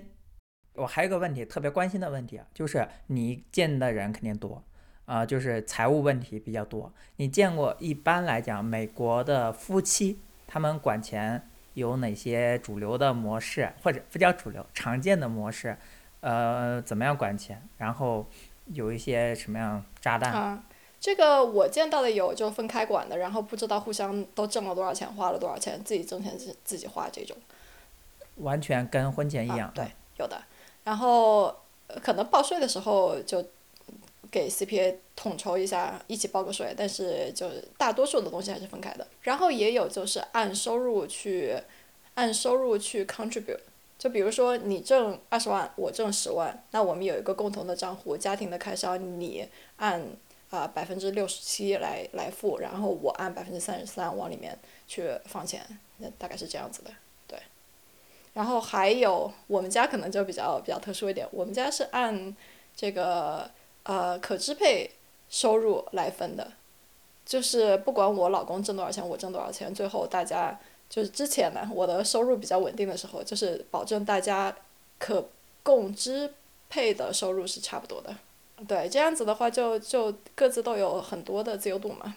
[0.75, 4.63] 我还有个问题，特别关心的问题啊，就是你见的人肯定多，
[5.11, 6.89] 啊、就是财务问题比较多。
[7.17, 15.75] 你见过一般来讲，美国的夫妻他们管钱有哪些主流的模式，或者不叫主流，常见的模式？
[16.21, 17.61] 呃，怎么样管钱？
[17.77, 18.25] 然后
[18.67, 20.31] 有一些什么样炸弹？
[20.31, 20.63] 啊，
[20.97, 27.35] 这个我见到的有就分开管的，然后不知道互相都挣了多少钱，花了多少钱，自己挣钱自自己花这种。
[28.37, 29.67] 完全跟婚前一样。
[29.67, 30.41] 啊，对，有的。
[30.85, 31.53] 然后
[31.87, 33.45] 呃可能报税的时候就
[34.31, 39.05] 给 CPA 统筹一下，一起报个税，但是就大多数的东西还是分开的。
[39.21, 41.55] 然后也有就是按收入去
[42.13, 43.59] 按收入去 contribute，
[43.99, 50.01] 就比如说你挣二十万，我挣十万，那我们有一个共同的账户，家庭的开销你按
[50.49, 55.61] 啊百分之六十七来来付，然后我按百分之三十三往里面去放钱，
[55.97, 56.91] 那大概是这样子的。
[57.27, 57.37] 对
[58.33, 62.35] 然后还有我们家可能就比较比较特殊一点，我们家是按
[62.75, 63.51] 这个
[63.83, 64.91] 呃可支配
[65.29, 66.51] 收入来分的，
[67.25, 74.55] 就是不管我老公挣多少钱，我挣多少钱，最后大家就是之前呢，我的收入比较稳定的时候，就是保证大家
[74.99, 75.29] 可
[75.63, 76.33] 供支
[76.69, 78.15] 配的收入是差不多的。
[78.67, 82.15] 对，这样子的话就就各自都有很多的自由度嘛。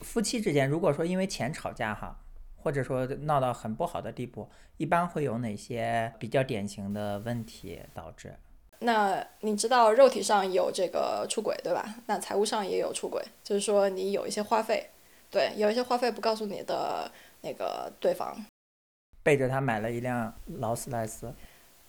[0.00, 2.18] 夫妻之间如果说因为钱吵架哈，
[2.62, 8.34] 或者说闹到很不好的地步，一般会有哪些比较典型的问题导致？
[8.80, 11.94] 那你知道肉体上有这个出轨对吧？
[12.06, 14.90] 那财务上也有出轨，就是说你有一些花费，
[15.30, 17.10] 对，有一些花费不告诉你的
[17.40, 18.36] 那个对方，
[19.22, 21.32] 背着他买了一辆劳斯莱斯。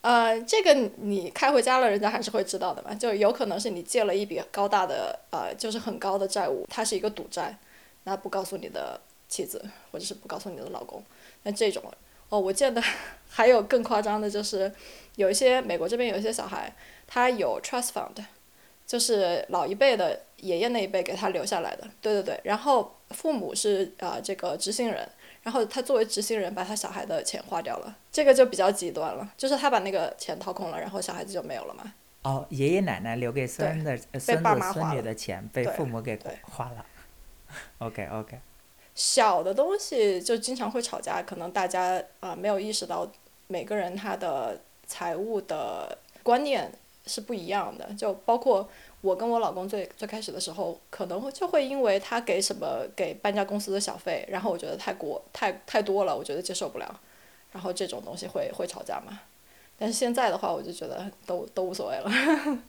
[0.01, 2.93] 呃，这个你开回家了，人家还是会知道的嘛。
[2.93, 7.57] 就有可能是你借了一笔高大的，呃，就是很高的债务，它是一个赌债，
[8.03, 11.03] 那不告诉你的妻子，或者是不告诉你的老公，
[11.43, 11.83] 那这种，
[12.29, 12.81] 哦，我见的
[13.29, 14.71] 还有更夸张的，就是
[15.15, 16.73] 有一些美国这边有一些小孩，
[17.07, 18.23] 他有 trust fund，
[18.85, 25.07] 就是老一辈的爷爷那一辈给他留下来的，对对对，然后父母是啊这个执行人。
[25.43, 31.93] 然后他作为执行人，把他小孩的钱花掉了，这个就比较极端了，就是他把那个钱掏空了，然后小孩子就没有了嘛。
[32.23, 36.85] 哦，爷爷奶奶留给孙的孙子孙女的钱被父母给花了。
[37.79, 38.37] OK OK。
[38.97, 43.07] 小的东西就经常会吵架，可能大家啊没有意识到
[43.47, 46.69] 每个人他的财务的观念
[47.05, 48.67] 是不一样的，就包括。
[49.01, 56.99] 我跟我老公最最开始的时候，可能会就会因为他给什么给搬家公司的小费，然后我觉得太过太太多了，我觉得接受不了，
[57.51, 59.19] 然后这种东西会会吵架嘛。
[59.77, 62.11] 但是现在的话，我就觉得都都无所谓了。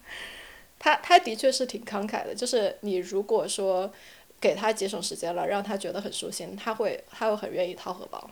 [0.79, 3.91] 他他的确是挺慷慨的，就是你如果说
[4.40, 8.31] 给他节省时间了，让他觉得很舒心，他会他会很愿意掏荷包。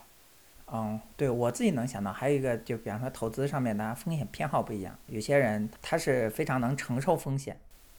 [0.73, 7.57] 嗯，对我自己能想到，还有一个就比方说投资上面，大家风险偏好不一样，有些人他是非常能承受风险。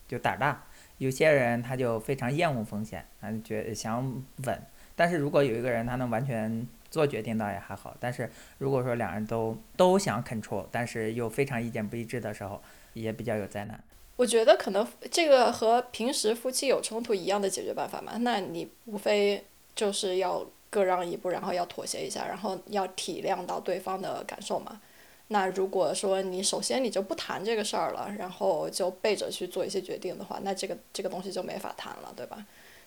[0.08, 0.64] 就胆儿大，
[1.00, 4.62] 有些人他就非常厌恶风险，啊，觉想稳。
[4.96, 7.94] 但是如果有一个人他能完全做决定，倒也还好。
[8.00, 13.78] 但是如果说两人都都想 control，但是又非常意见不一致的时候，也比较有灾难。
[14.18, 24.82] 我觉得可能这个和平时夫妻有冲突一样的解决办法嘛，那你无非就是要各让一步，然后要妥协一下，然后要体谅到对方的感受嘛。
[25.30, 32.46] 那如果说你首先你就不谈这个事儿了，然后就背着去做一些决定的话，那这个这个东西就没法谈了，对吧？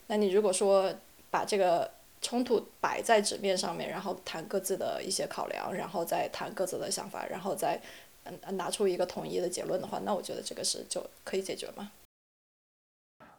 [0.08, 0.92] 那你如果说
[1.30, 1.88] 把这个
[2.20, 7.80] 冲突摆在纸面上面，然后谈各自的一些考量，然后再谈各自的想法，然后再
[8.52, 11.90] 拿出一个统一的结论的话，那我觉得这个是就可以解决嘛。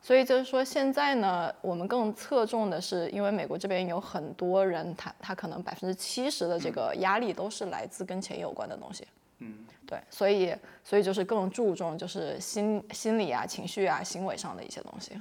[0.04, 9.06] 所以就是说，现在呢，我们更侧重的是，因为美国这边有很多人，他他可能百分之七十的这个压力都是来自跟钱有关的东西。
[9.38, 15.12] 嗯，对，所以所以就是更注重就是心心理啊、情绪啊、行为上的一些东西，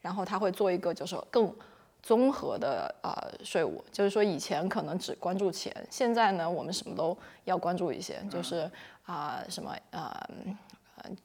[0.00, 1.54] 然后他会做一个就是更
[2.02, 3.12] 综合的呃
[3.44, 7.14] 税务，就是说以前可能只关注钱，现在呢我们什么都
[7.44, 8.70] 要关注一些，就是
[9.10, 10.28] 啊什么啊。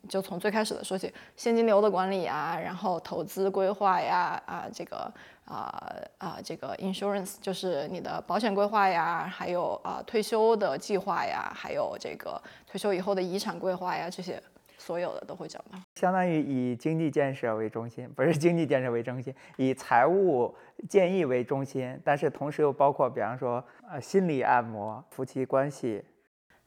[0.07, 14.41] 就从最开始的说起，现金流的管理啊，然后投资规划呀，啊，这个啊啊，这个 insurance 就是你的保险规划呀，还有啊退休的计划呀，还有这个退休以后的遗产规划呀，这些
[14.77, 15.77] 所有的都会讲到。
[15.95, 20.55] 相当于以经济建设为中心，不是经济建设为中心，以财务
[20.87, 26.01] 建议为中心，但是同时又包括，比方说呃心理按摩、夫妻关系。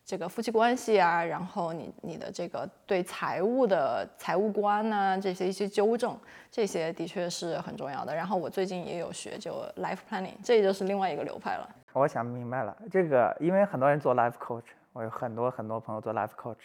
[0.09, 6.19] 这个夫妻关系啊，然后你你的这个对财务的财务观呢，这些一些纠正，
[6.51, 8.15] 这些的确是很重要的。
[8.15, 11.69] 然后我最近也有学就 life planning，这就是另外一个流派了。
[11.93, 16.57] 我想明白了，这个因为很多人做 life coach，我有很多很多朋友做 life coach，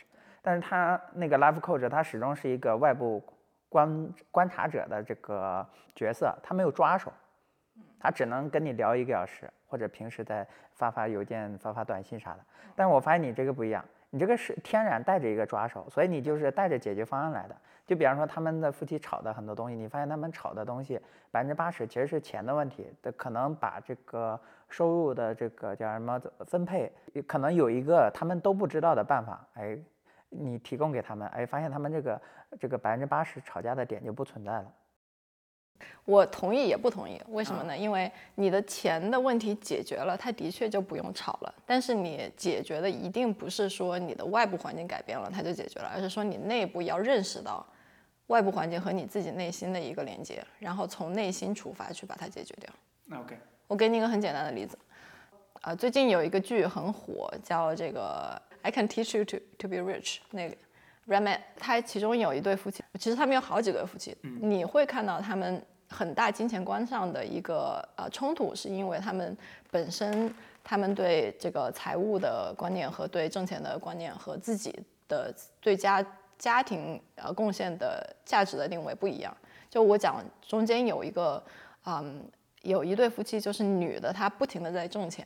[0.42, 3.22] 但是他那个 life coach 他始终是一个外部
[3.68, 7.12] 观观察者的这个角色，他没有抓手，
[8.04, 9.50] 他只能跟你聊一个小时。
[9.66, 12.40] 或者平时在发发邮件、发发短信啥的，
[12.76, 17.58] 但是我发现你这个不一样，你这个是天然带着一个抓手，所以你就是带着解决方案来的。
[17.88, 24.40] 就比方说他们的夫妻吵的很多东西，你发现他们吵的东西百分之八十其实是钱的问题，的可能把这个
[24.70, 26.92] 收入的这个叫什么分配，
[27.26, 29.76] 可能有一个他们都不知道的办法，哎，
[30.30, 32.22] 你提供给他们，哎，发现他们这个
[32.60, 34.72] 这个百分之八十吵架的点就不存在了。
[36.06, 37.78] 我同意也不同意，为什么呢？
[37.78, 41.56] 因为你的钱的问题解决了，它的确就不用吵了。
[41.66, 47.66] 但是你解决的一定不是说你的外部环境改变了它就解决了，而是说你内部要认识到
[48.28, 52.70] 外部环境和你自己内心的一个连接，然后从内心出发去把它解决掉。
[53.06, 54.78] 那 OK，我给你一个很简单的例子，
[55.62, 60.56] 啊，最近有一个剧很火，叫这个 I Can Teach You to to Be Rich，那个
[61.08, 65.64] Ramen，他其中有一对夫妻，其实他们有好几对夫妻，你会看到他们。
[65.90, 69.38] 很大金钱观上的一个呃冲突，是因为他们
[69.70, 70.34] 本身
[70.64, 74.74] 他们对这个财务的观念和对挣钱的观念和自己
[75.08, 75.32] 的
[75.62, 76.04] 对家
[76.40, 79.38] 家庭呃贡献的价值的定位不一样。
[79.70, 81.44] 就我讲中间有一个，
[81.86, 82.26] 嗯，
[82.64, 85.24] 有一对夫妻，就是女的她不停的在挣钱。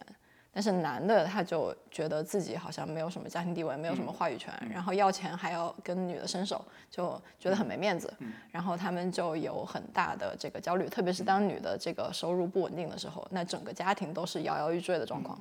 [0.52, 8.12] 但是男的他就觉得自己好像没有什么家庭地位，没有什么话语权，然后要钱还要跟女的伸手，就觉得很没面子。
[8.50, 15.40] 然后他们就有很大的这个焦虑，特别是当女的这个收入不稳定的时候，那整个家庭都是摇摇欲坠的状况。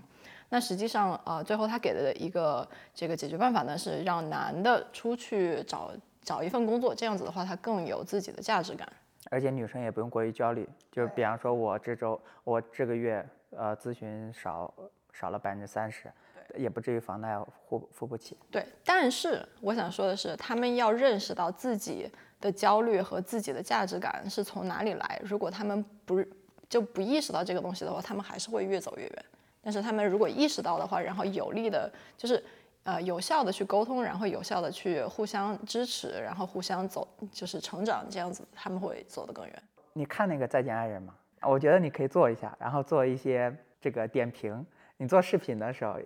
[0.51, 5.91] 那实际上，呃，最后他给的一个这个解决办法呢，是让男的出去找
[6.23, 8.87] 找一份工作，这样子的话，他更有自己的价值感。
[9.31, 13.27] 而且女生也不用过于焦虑，就比方说我这周我这个月
[13.57, 14.73] 呃咨询少。
[15.19, 16.13] 少了百分之三十，
[16.57, 18.37] 也不至于房贷付付不起。
[18.51, 25.21] 对，但是我想说的是，他们要认识到自己的焦虑和自己的价值感是从哪里来。
[25.25, 26.23] 如果他们不
[26.69, 29.25] 就不意识到这个东西的话，他们还是会越走越远。
[29.63, 32.45] 但是他们如果意识到的话，然后有力的，就是
[32.85, 39.63] 呃有效的去沟通，然后有效的去互相支持，然后互相走，就是成长这样子，他们会走得更远。
[39.95, 41.15] 你看那个《再见爱人》吗？
[41.43, 44.65] 我觉得你可以做一下，然后做一些这个点评。
[44.99, 45.97] 你做视频的时候，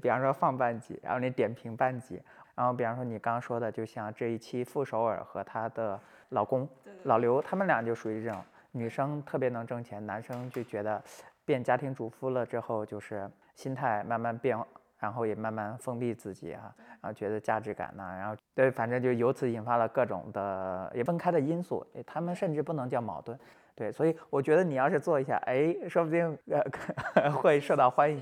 [0.00, 2.20] 比方说放半集，然后你点评半集，
[2.54, 5.98] 然后比方说你刚刚说的，就像这一期傅首尔和她的
[6.30, 6.68] 老公
[7.04, 8.42] 老刘，他们俩就属于这种
[8.72, 11.02] 女生特别能挣钱，男生就觉得
[11.44, 14.58] 变家庭主妇了之后，就是心态慢慢变，
[14.98, 23.38] 然后也慢慢封闭自己啊，然后觉得价值感呐，然后对，反正就由此引发了各种的也分开的因素，他们甚至不能叫矛盾，
[23.76, 26.36] 对，所以我觉得你要是做一下，哎，说不定
[27.14, 28.20] 呃 会受到欢迎。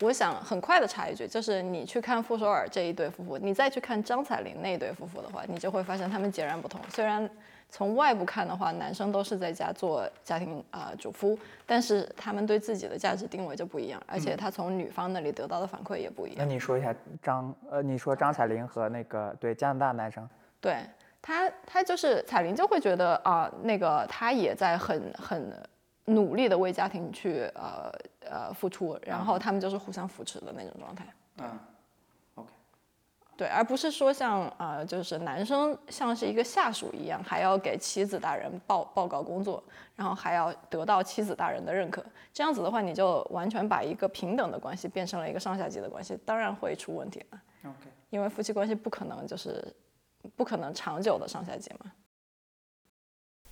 [0.00, 6.80] 我想很快的插一句，就是你去看傅首尔这一对夫妇，你再去看张彩玲那一对夫妇的话，你就会发现他们截然不同。
[6.88, 7.28] 虽然
[7.68, 16.38] 从外部看的话，男生都是在家做家庭啊主夫，但是他们对自己的价值定位就不一样，而且他从女方那里得到的反馈也不一样。
[16.38, 20.26] 那你说一下张呃，你说张彩玲和那个对加拿大男生，
[20.62, 20.78] 对
[21.20, 25.52] 他他就是彩玲就会觉得啊，那个他也在很很。
[26.06, 31.06] 努力的为家庭去呃呃付出，然后他们就是互相扶持的那种状态。
[31.38, 31.58] 嗯
[32.34, 32.50] ，OK，
[33.36, 39.62] 对，而不是说像呃就是男生像是一个下属一样，还要给妻子大人报报告工作，
[39.94, 42.04] 然后还要得到妻子大人的认可。
[42.32, 47.40] 这样子的话，你就完全把一个平等的关系变成了一个上下级的关系，当然会出问题了。
[47.64, 49.64] OK，因为夫妻关系不可能就是
[50.34, 51.92] 不可能长久的上下级嘛。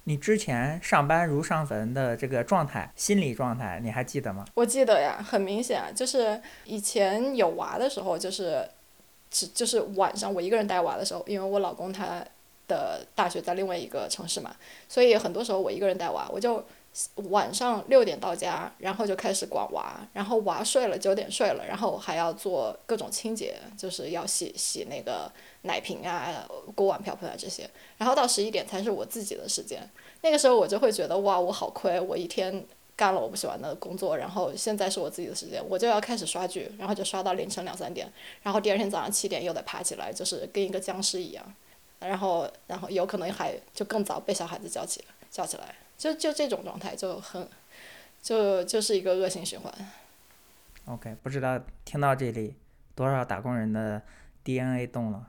[0.09, 4.43] 你之前上班如上坟的这个状态，心理状态，你还记得吗？
[4.55, 8.67] 我记得呀，很明显，就是以前有娃的时候，就是，
[9.31, 12.25] 只就是晚上我一个人带娃的时候，因为我老公他
[12.67, 14.57] 的大学在另外一个城市嘛，
[14.89, 16.65] 所以很多时候我一个人带娃，我就
[17.31, 25.31] 晚上六点到家，然后就开始管娃，然后娃睡了九点睡了，然后还要做各种清洁，就是要洗洗那个。
[25.63, 27.69] 奶瓶啊，锅碗瓢盆啊这些，
[27.99, 29.83] 然后到十一点才是我自己的时间。
[30.23, 41.45] 那个时候我就会觉得哇，我好亏，我一天干了我不喜欢的工作，然后现在是我自己的时间，我就要开始刷剧，然后就刷到凌晨两三点，然后第二天早上七点又得爬起来，就是跟一个僵尸一样，
[42.01, 47.49] 然后然后有可能还就更早被小孩子叫起叫起来，就就这种状态就很，
[48.23, 49.73] 就就是一个恶性循环。
[50.87, 52.55] OK，不知道听到这里
[52.95, 54.03] 多少打工人的
[54.45, 55.29] DNA 动了。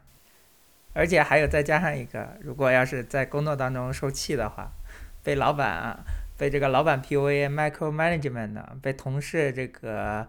[0.93, 4.71] 而且还有再加上一个，如果要是在工作当中受气的话，
[5.23, 5.99] 被老板啊，
[6.35, 10.27] 被这个老板 PUA、micro management 的，被同事这个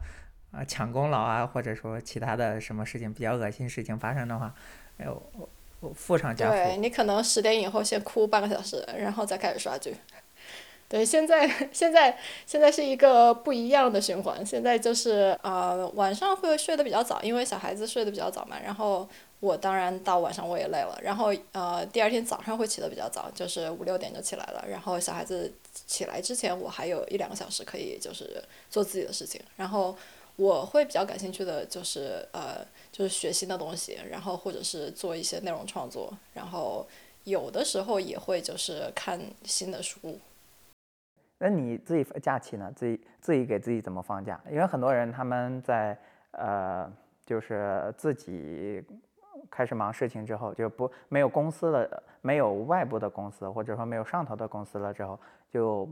[0.53, 4.55] 啊抢功劳啊，或者说其他的什么事情比较恶心事情发生的话，
[4.99, 5.49] 哎呦，
[5.95, 6.57] 负上加负。
[6.57, 9.97] 对你可能十点以后先哭半个小时，然后再开始刷剧。
[10.89, 14.45] 对，现在现在现在是一个不一样的循环。
[14.45, 19.09] 现在就是呃晚上会睡得比较早，因为小孩子睡得比较早嘛，然后。
[19.41, 24.63] 我当然到晚上我也累了，然后呃第二天早上会起得比较早，就是五六点就起来了。
[24.69, 25.51] 然后小孩子
[25.87, 29.41] 起来之前，我还有一两个小时可以就是做自己的事情。
[29.57, 29.97] 然后
[30.41, 36.87] 我会比较感兴趣的就是呃就是学新的东西，然后或者是做一些内容创作，然后
[37.25, 40.19] 有的时候也会就是看新的书。
[41.39, 42.73] 那你自己假期呢？
[42.75, 44.41] 自己自己给自己怎么放假？
[44.51, 45.99] 因为很多人他们在
[46.31, 46.91] 呃
[47.27, 48.83] 就是自己。
[49.51, 55.19] 开始忙事情之后，就不没有公司了，没有外部的公司，或者说没有上头的公司了之后，
[55.51, 55.89] 就，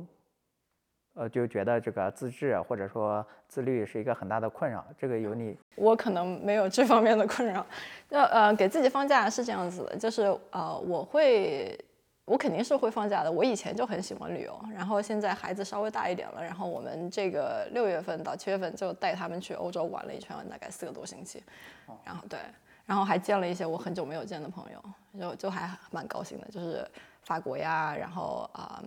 [1.18, 4.86] 呃，就觉得这个自制或者说自律是一个很大的困扰。
[4.96, 7.66] 这个有你， 我可能没有这方面的困扰。
[8.08, 11.76] 那呃，给自己放假是这样子的，就是呃，我会
[12.24, 13.32] 我肯定是会放假的。
[13.32, 21.42] 我以前就很喜欢旅游，然后现在孩子稍微大一点了，然后我们这个六月份到七月份就带他们去欧洲玩了一圈，大概四个多星期。
[22.04, 22.38] 然后对，
[22.86, 24.80] 然后还见了一些我很久没有见的朋友，
[25.18, 26.86] 就就还蛮高兴的，就是
[27.24, 28.80] 法国呀，然后啊、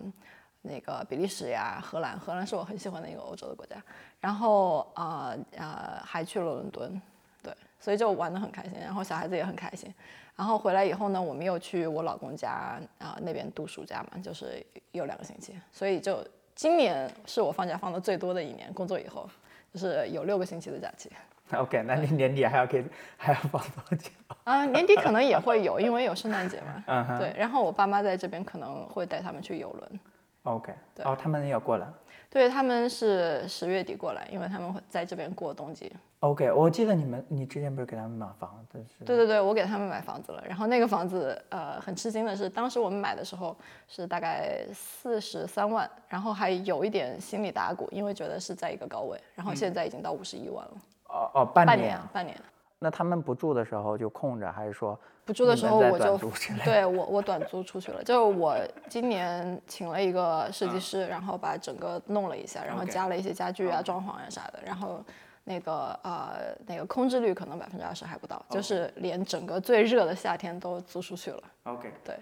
[0.62, 3.76] 那个比利时呀，荷兰，荷兰是我很喜欢的一个欧洲的国家。
[4.20, 7.02] 然后啊呃还去了伦敦，
[7.42, 9.92] 对，所以就玩得很开心，然后小孩子也很开心。
[10.34, 19.28] 然后回来以后呢，我们又去我老公家啊、那边度暑假嘛，就是有两个星期，所以就今年是我放假放的最多的一年，工作以后
[19.72, 21.10] 就是有六个星期的假期。
[21.52, 22.82] OK，那你年底还要给
[23.18, 24.08] 还要放多久？
[24.44, 26.82] 啊、年底可能也会有，因为有圣诞节嘛。
[26.86, 30.00] 嗯哼对，然后我爸妈在这边可能会带他们去游轮。
[30.44, 31.86] OK，对哦，他们要过来。
[32.28, 35.92] 对，他们是十月底过来，因为他们会在这边过冬季。
[36.20, 39.04] OK，我记得你们你之前不是给他们买房子是？
[39.04, 40.42] 对对对，我给他们买房子了。
[40.46, 43.54] 然后那个房子，呃，很吃惊的是，当时我们买的时候
[43.86, 49.20] 是大概四十三万，然后还有一点心里打鼓，因为觉得是在一个高位。
[49.34, 50.72] 然后现在已经到五十一万了，
[51.08, 52.00] 哦哦，半半年。
[52.12, 52.34] 半年。
[52.78, 56.18] 那他们不住的时候就空着，还是说不住的时候我就
[56.64, 58.56] 对我我短租出去了，就我
[58.88, 65.04] 今年请了一个设计师，然后把整个弄了一下，然后加了一些家具啊、装潢啊、啥的，然后
[65.44, 71.42] 那个呃那个空置率可能百分之二十还不到，就是连整个最热的夏天都租出去了。
[71.64, 71.92] OK？
[72.04, 72.16] 对。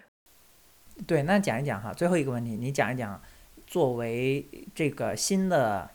[1.07, 3.19] 对，那讲一讲哈，最后一个问题，你讲一讲，
[3.67, 5.89] 作为这个新的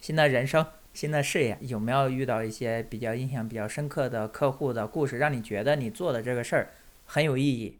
[0.00, 0.66] 新的人生、
[0.98, 6.74] 新的事业，有没有遇到一些比较印象比较深刻的客户的故事，让你觉得你做的这个事儿
[7.04, 7.78] 很有意义？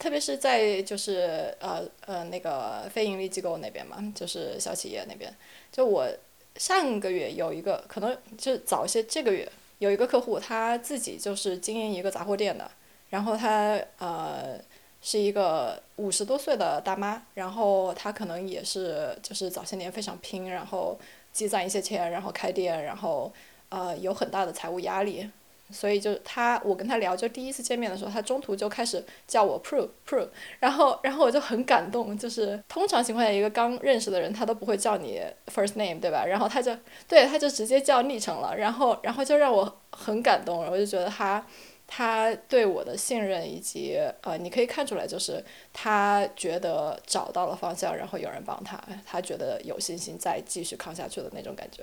[0.00, 5.32] 特别是在就是呃呃那个非盈利机构那边嘛，就是小企业那边，
[5.70, 6.08] 就我
[6.56, 9.48] 上个月有一个可能就是早些，这个月
[9.78, 12.68] 有一个客户，他自己就是经营一个杂货店的，
[13.10, 14.58] 然后他呃
[15.00, 20.98] 是一个五十多岁的大妈，然后她可能也是就是早些年非常拼，然后
[21.38, 23.32] 积攒一些钱，然后开店，然后
[23.68, 25.30] 呃有很大的财务压力，
[25.70, 30.26] 所以就他，我跟他聊，就第一次见面的时候，他中途就开始叫我 Pro Pro，
[30.58, 35.22] 然后然后我就很感动，就是通常情况下一个刚认识的人他都不会叫你
[35.54, 36.24] first name 对吧？
[36.26, 36.76] 然后他就
[37.06, 41.46] 对他就直接叫昵称了，然后然后就让我很感动，我就觉得他
[41.90, 51.82] 他对我的信任以及呃，你可以看出来就是他觉得找到了方向，然后有人帮他，他觉得有信心再继续扛下去的那种感觉。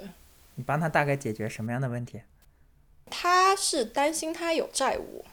[0.53, 2.22] 你帮他大概解决什么样的问题？
[3.10, 5.26] 他是担心他有债务，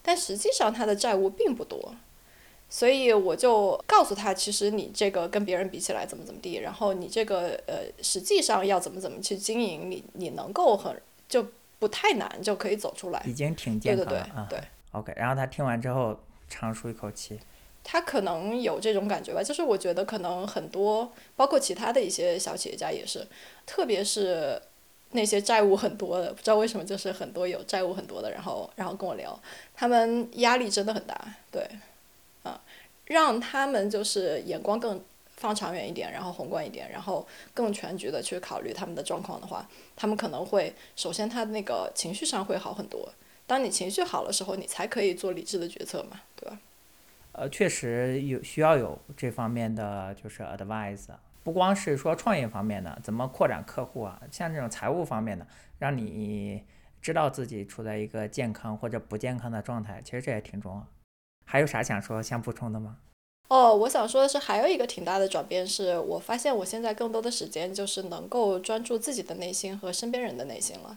[0.00, 1.94] 但实际上他的债务并不多，
[2.68, 11.46] 所以我就告诉他，其实你这个跟别人比起来怎么怎么地，然后你这个呃实际上要怎么怎么去经营，你你能够很就
[11.80, 13.20] 不太难就可以走出来。
[13.26, 14.46] 已经挺对对对健康了啊。
[14.48, 14.60] 对
[14.92, 16.16] ，OK，然后他听完之后
[16.48, 17.40] 长舒一口气。
[17.82, 23.26] 他可能有这种感觉吧，就是我觉得可能很多，包括其他的一些小企业家也是，
[23.64, 24.60] 特别是
[25.12, 29.36] 那些债务很多的，不知道为什么就是很多有债务很多的，然后然后跟我聊，
[29.74, 31.18] 他们压力真的很大，
[31.50, 31.66] 对，
[32.42, 32.60] 啊，
[33.06, 35.02] 让他们就是眼光更
[35.40, 39.66] 放长远一点，然后宏观一点，然后更全局的去考虑他们的状况的话，
[39.96, 43.10] 他们可能会首先他那个情绪上会好很多。
[43.46, 46.58] 当你情绪好的时候，你才可以做理智的决策嘛，对吧？
[47.32, 51.06] 呃，确实有需要有这方面的就是 advice，
[51.42, 55.46] 不光是说创业方面的，怎么扩展客户啊，像这种财务方面的，
[55.78, 56.62] 让你
[57.00, 60.86] 知道自己处在一个健康或者不健康的状态，其实这也挺重要。
[61.46, 62.98] 还有啥想说想补充的吗？
[63.50, 70.96] 哦，我想说的是，还有一个挺大的转变是，我发现我现在更多的时间就是能够专注自己的内心和身边人的内心了。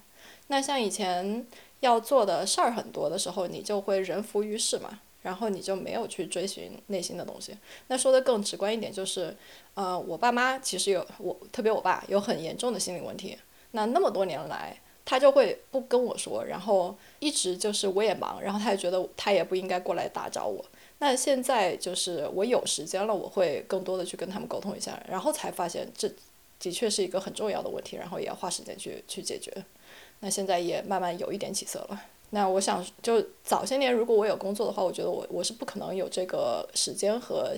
[0.50, 1.48] 那像以前
[1.80, 7.58] 要做的事儿很多的时候，你就会人浮于事嘛，然后你就没有去追寻内心的东西。
[7.88, 9.36] 那说的更直观一点，就是，
[9.74, 13.36] 呃，我爸妈其实有我，特别我爸有很严重的心理问题。
[13.72, 20.64] 那那么多年来，他就会不跟我说，然后一直就是我也忙，然后他也觉得他也不应该过来打扰我。
[21.04, 26.10] 那现在就是我有时间了，我会更多的去跟他们沟通一下，然后才发现这
[26.62, 29.52] 的确是一个很重要的问题，然后也要花时间去去解决。
[30.22, 32.02] 那现在也慢慢有一点起色了。
[32.30, 37.54] 那我想，就早些年如果我有工作的话，我觉得我我是不可能有这个时间和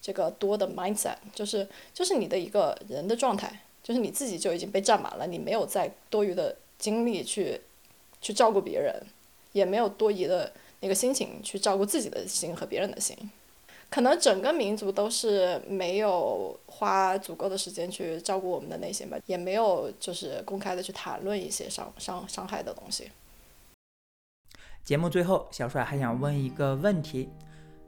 [0.00, 7.60] 这个多的 mindset，就是就是你的一个人的状态，就是你自己就已经被占满了，你没有再多余的精力去
[8.22, 8.98] 去照顾别人，
[9.52, 10.50] 也没有多余的
[10.80, 13.16] 那个心情去照顾自己的心和别人的心。
[13.90, 23.10] 可能整个民族都是没有花足够的时间去照顾我们的内心吧，也没有就是公开的去谈论一些伤伤伤害的东西。
[24.84, 27.30] 节目最后，小帅还想问一个问题：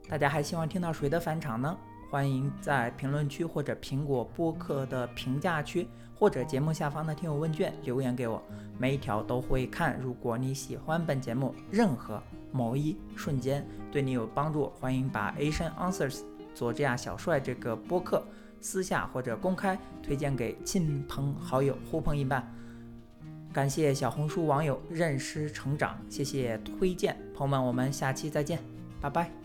[0.09, 1.77] 大家还希望听到谁的返场呢？
[2.09, 5.87] 欢迎在评论区或者苹果播客的评价区，
[6.21, 8.39] 或者节目下方的听友问卷留言给我，
[8.77, 9.99] 每一条都会看。
[9.99, 16.19] 如果你喜欢本节目，任何某一瞬间对你有帮助，欢迎把 Asian Answers
[16.53, 18.23] 佐治亚小帅这个播客
[18.59, 22.47] 私下或者公开推荐给亲朋好友，呼朋引伴。
[23.51, 28.59] 感谢小红书网友认识成长，谢谢推荐，朋友们，我们下期再见，
[29.01, 29.40] 拜拜。